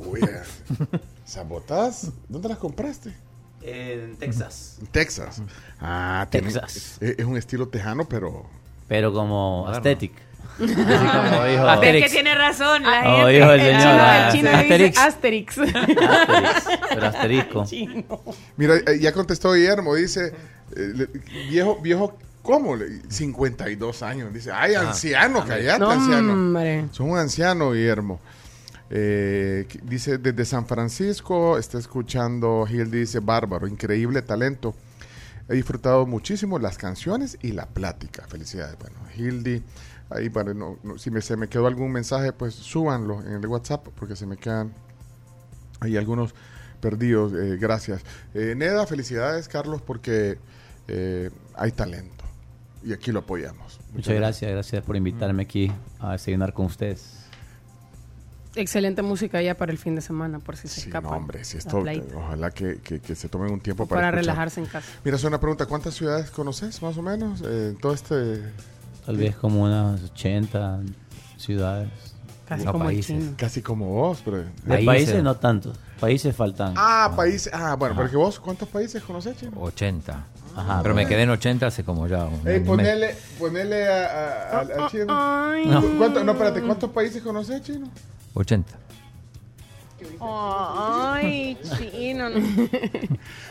[0.07, 0.21] Uy,
[1.27, 3.15] esas botas, ¿dónde las compraste?
[3.65, 4.79] En Texas.
[4.91, 5.43] Texas.
[5.81, 6.99] Ah, tiene- Texas.
[7.01, 8.45] Es, es un estilo tejano, pero.
[8.89, 9.77] Pero como Moderno.
[9.77, 10.13] aesthetic.
[10.59, 12.11] Así como dijo Ves que Asterix.
[12.13, 13.31] tiene razón la gente.
[13.33, 13.81] dijo el El señor.
[13.81, 14.99] chino, ah, el chino dice Asterix.
[14.99, 15.57] Asterix,
[16.91, 17.65] pero asterisco.
[17.69, 18.05] Chino.
[18.57, 20.35] Mira, eh, ya contestó Guillermo, dice,
[20.77, 21.07] eh,
[21.49, 22.77] viejo, viejo, ¿cómo?
[22.77, 24.33] Le- 52 años.
[24.35, 24.89] Dice, ay, Ah.
[24.89, 26.33] anciano, callate, No, anciano.
[26.35, 26.85] hombre.
[26.93, 28.21] Son un anciano, Guillermo.
[28.95, 34.75] Eh, dice, desde San Francisco, está escuchando, Gil dice, bárbaro, increíble talento.
[35.49, 38.27] He disfrutado muchísimo las canciones y la plática.
[38.29, 38.77] Felicidades.
[38.79, 39.63] Bueno, Hildy,
[40.11, 43.47] ahí, bueno, no- no, si me, se me quedó algún mensaje, pues súbanlo en el
[43.47, 44.73] WhatsApp, porque se me quedan
[45.81, 46.35] hay algunos
[46.81, 47.33] perdidos.
[47.33, 48.03] eh, gracias.
[48.35, 50.39] Eh, Neda, felicidades, Carlos, porque
[50.87, 52.25] eh, hay talento.
[52.85, 53.81] Y aquí lo apoyamos.
[53.93, 57.22] Muchas gracias, gracias por invitarme aquí a desayunar con ustedes.
[58.55, 61.09] Excelente música ya para el fin de semana, por si se Sí, escapa.
[61.11, 62.17] no, hombre, si esto, playita.
[62.17, 64.25] ojalá que, que- que se tomen un tiempo para, Para escuchar.
[64.27, 64.87] relajarse en casa.
[65.05, 67.41] Mira, es una pregunta, ¿cuántas ciudades conoces más o menos?
[67.43, 68.43] Eh, en todo este...
[69.07, 70.81] Tal vez como unas 80
[71.39, 71.89] ciudades.
[72.47, 73.07] Casi No, como países.
[73.07, 73.33] chino.
[73.37, 74.39] Casi como vos, pero...
[74.65, 75.79] De países, no tantos.
[75.99, 76.75] Países faltan.
[76.77, 77.51] Ah, países...
[77.55, 79.53] Ah, bueno, porque vos, ¿cuántos países conoces, Chino?
[79.61, 80.25] 80.
[80.55, 82.65] Ajá, Pero me quedé en 80 hace como ya un Ey, medio.
[82.67, 85.07] ponele, ponele a, a- al- al chino.
[85.09, 85.65] Ay.
[85.65, 87.89] ¿Cu- cuánto- no, espérate, ¿cuántos países conoces, chino?
[88.35, 88.79] 80.
[90.21, 92.29] Ay, chino.
[92.31, 92.41] no.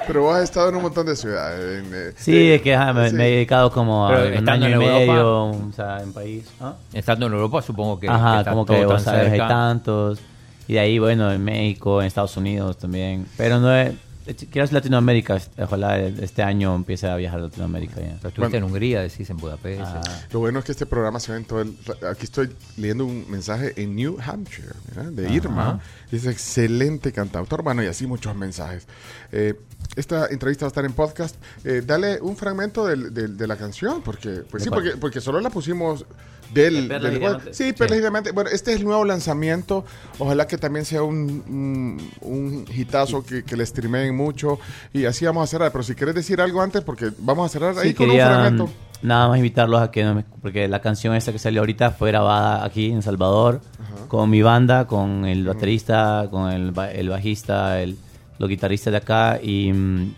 [0.08, 1.84] Pero vos has estado en un montón de ciudades.
[1.86, 3.16] en, eh, Sí, eh, es que ajá, me, sí.
[3.16, 6.14] me he dedicado como a un estando año y en Europa- medio, o sea, en
[6.14, 6.46] país.
[6.62, 6.76] ¿ah?
[6.94, 8.10] Estando en Europa, supongo que.
[8.10, 10.20] Ajá, está como que vos sabes, hay tantos.
[10.68, 13.26] Y de ahí, bueno, en México, en Estados Unidos también.
[13.38, 13.94] Pero no es.
[14.36, 15.42] Quiero hacer Latinoamérica.
[15.58, 18.16] Ojalá este año empiece a viajar a Latinoamérica ya.
[18.18, 19.82] Pero estuviste en Hungría, decís, en Budapest.
[19.84, 20.02] Ah.
[20.32, 21.76] Lo bueno es que este programa se ve en todo el...
[22.10, 24.74] Aquí estoy leyendo un mensaje en New Hampshire,
[25.12, 25.34] de Ajá.
[25.34, 25.80] Irma.
[26.12, 27.64] Es excelente cantautor.
[27.64, 28.88] Bueno, y así muchos mensajes.
[29.32, 29.56] Eh,
[29.96, 31.36] esta entrevista va a estar en podcast.
[31.64, 35.20] Eh, dale un fragmento del- del- de la canción, porque pues ¿De sí, porque, porque
[35.22, 36.06] solo la pusimos
[36.54, 36.88] del...
[36.88, 38.34] De sí, Perlas y Diamantes.
[38.34, 39.86] Bueno, este es el nuevo lanzamiento.
[40.20, 44.60] Ojalá que también sea un, un, un hitazo que, que le streameen mucho.
[44.94, 45.72] Y así vamos a cerrar.
[45.72, 48.34] Pero si quieres decir algo antes, porque vamos a cerrar ahí Sí, con quería un
[48.34, 48.68] fragmento.
[48.68, 51.92] mm, nada más invitarlos a que no me- porque la canción esta que salió ahorita
[51.92, 53.62] fue grabada aquí en Salvador
[54.10, 57.98] con mi banda, con el baterista, con el, ba- el bajista, el,
[58.40, 60.14] los guitarristas de acá y mm,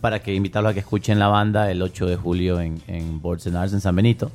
[0.00, 3.46] para que invitarlos a que escuchen la banda el 8 de julio en, en Boards
[3.46, 4.30] and Arts en San Benito.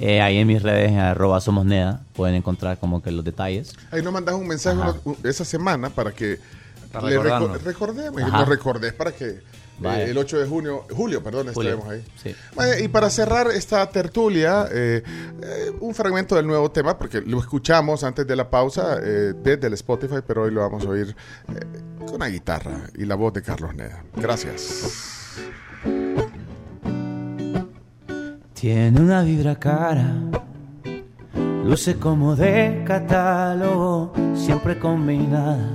[0.00, 3.74] Eh, ahí en mis redes, en arroba somos Neda, pueden encontrar como que los detalles.
[3.92, 4.94] Ahí nos mandas un mensaje Ajá.
[5.22, 6.40] esa semana para que
[6.92, 9.40] Para le reco- recordemos, nos recordes para que
[9.82, 12.04] eh, el 8 de junio, julio, perdón, Julio, estaremos ahí.
[12.22, 12.84] sí.
[12.84, 15.02] Y para cerrar esta tertulia, eh,
[15.42, 19.66] eh, un fragmento del nuevo tema, porque lo escuchamos antes de la pausa eh, desde
[19.66, 21.14] el Spotify, pero hoy lo vamos a oír
[21.48, 24.04] eh, con la guitarra y la voz de Carlos Neda.
[24.16, 25.10] Gracias.
[28.54, 30.14] Tiene una vibra cara,
[31.64, 35.68] luce como de catálogo, siempre combinada.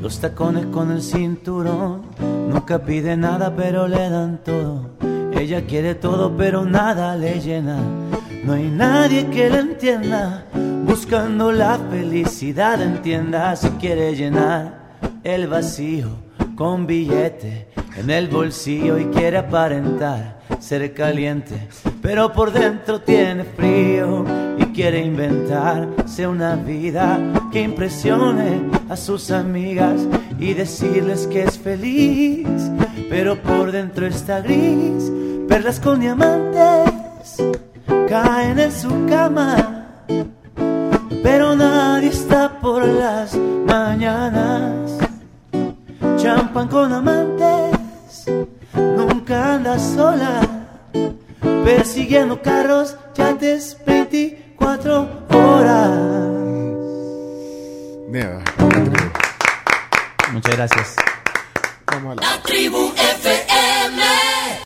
[0.00, 2.02] Los tacones con el cinturón,
[2.48, 4.90] nunca pide nada pero le dan todo.
[5.32, 7.78] Ella quiere todo pero nada le llena.
[8.44, 10.46] No hay nadie que la entienda,
[10.84, 16.08] buscando la felicidad entienda si quiere llenar el vacío
[16.56, 21.68] con billete en el bolsillo y quiere aparentar ser caliente,
[22.02, 24.24] pero por dentro tiene frío
[24.58, 27.18] y quiere inventarse una vida
[27.52, 30.00] que impresione a sus amigas
[30.38, 32.46] y decirles que es feliz,
[33.08, 35.10] pero por dentro está gris,
[35.48, 36.98] perlas con diamantes
[38.08, 39.86] caen en su cama,
[41.22, 44.98] pero nadie está por las mañanas.
[46.16, 48.26] Champan con amantes,
[48.74, 50.40] nunca anda sola,
[51.64, 55.90] persiguiendo carros, yates 24 horas.
[58.10, 58.42] Neda.
[60.32, 60.96] Muchas gracias.
[61.90, 63.47] Vamos a la- La tribu FM.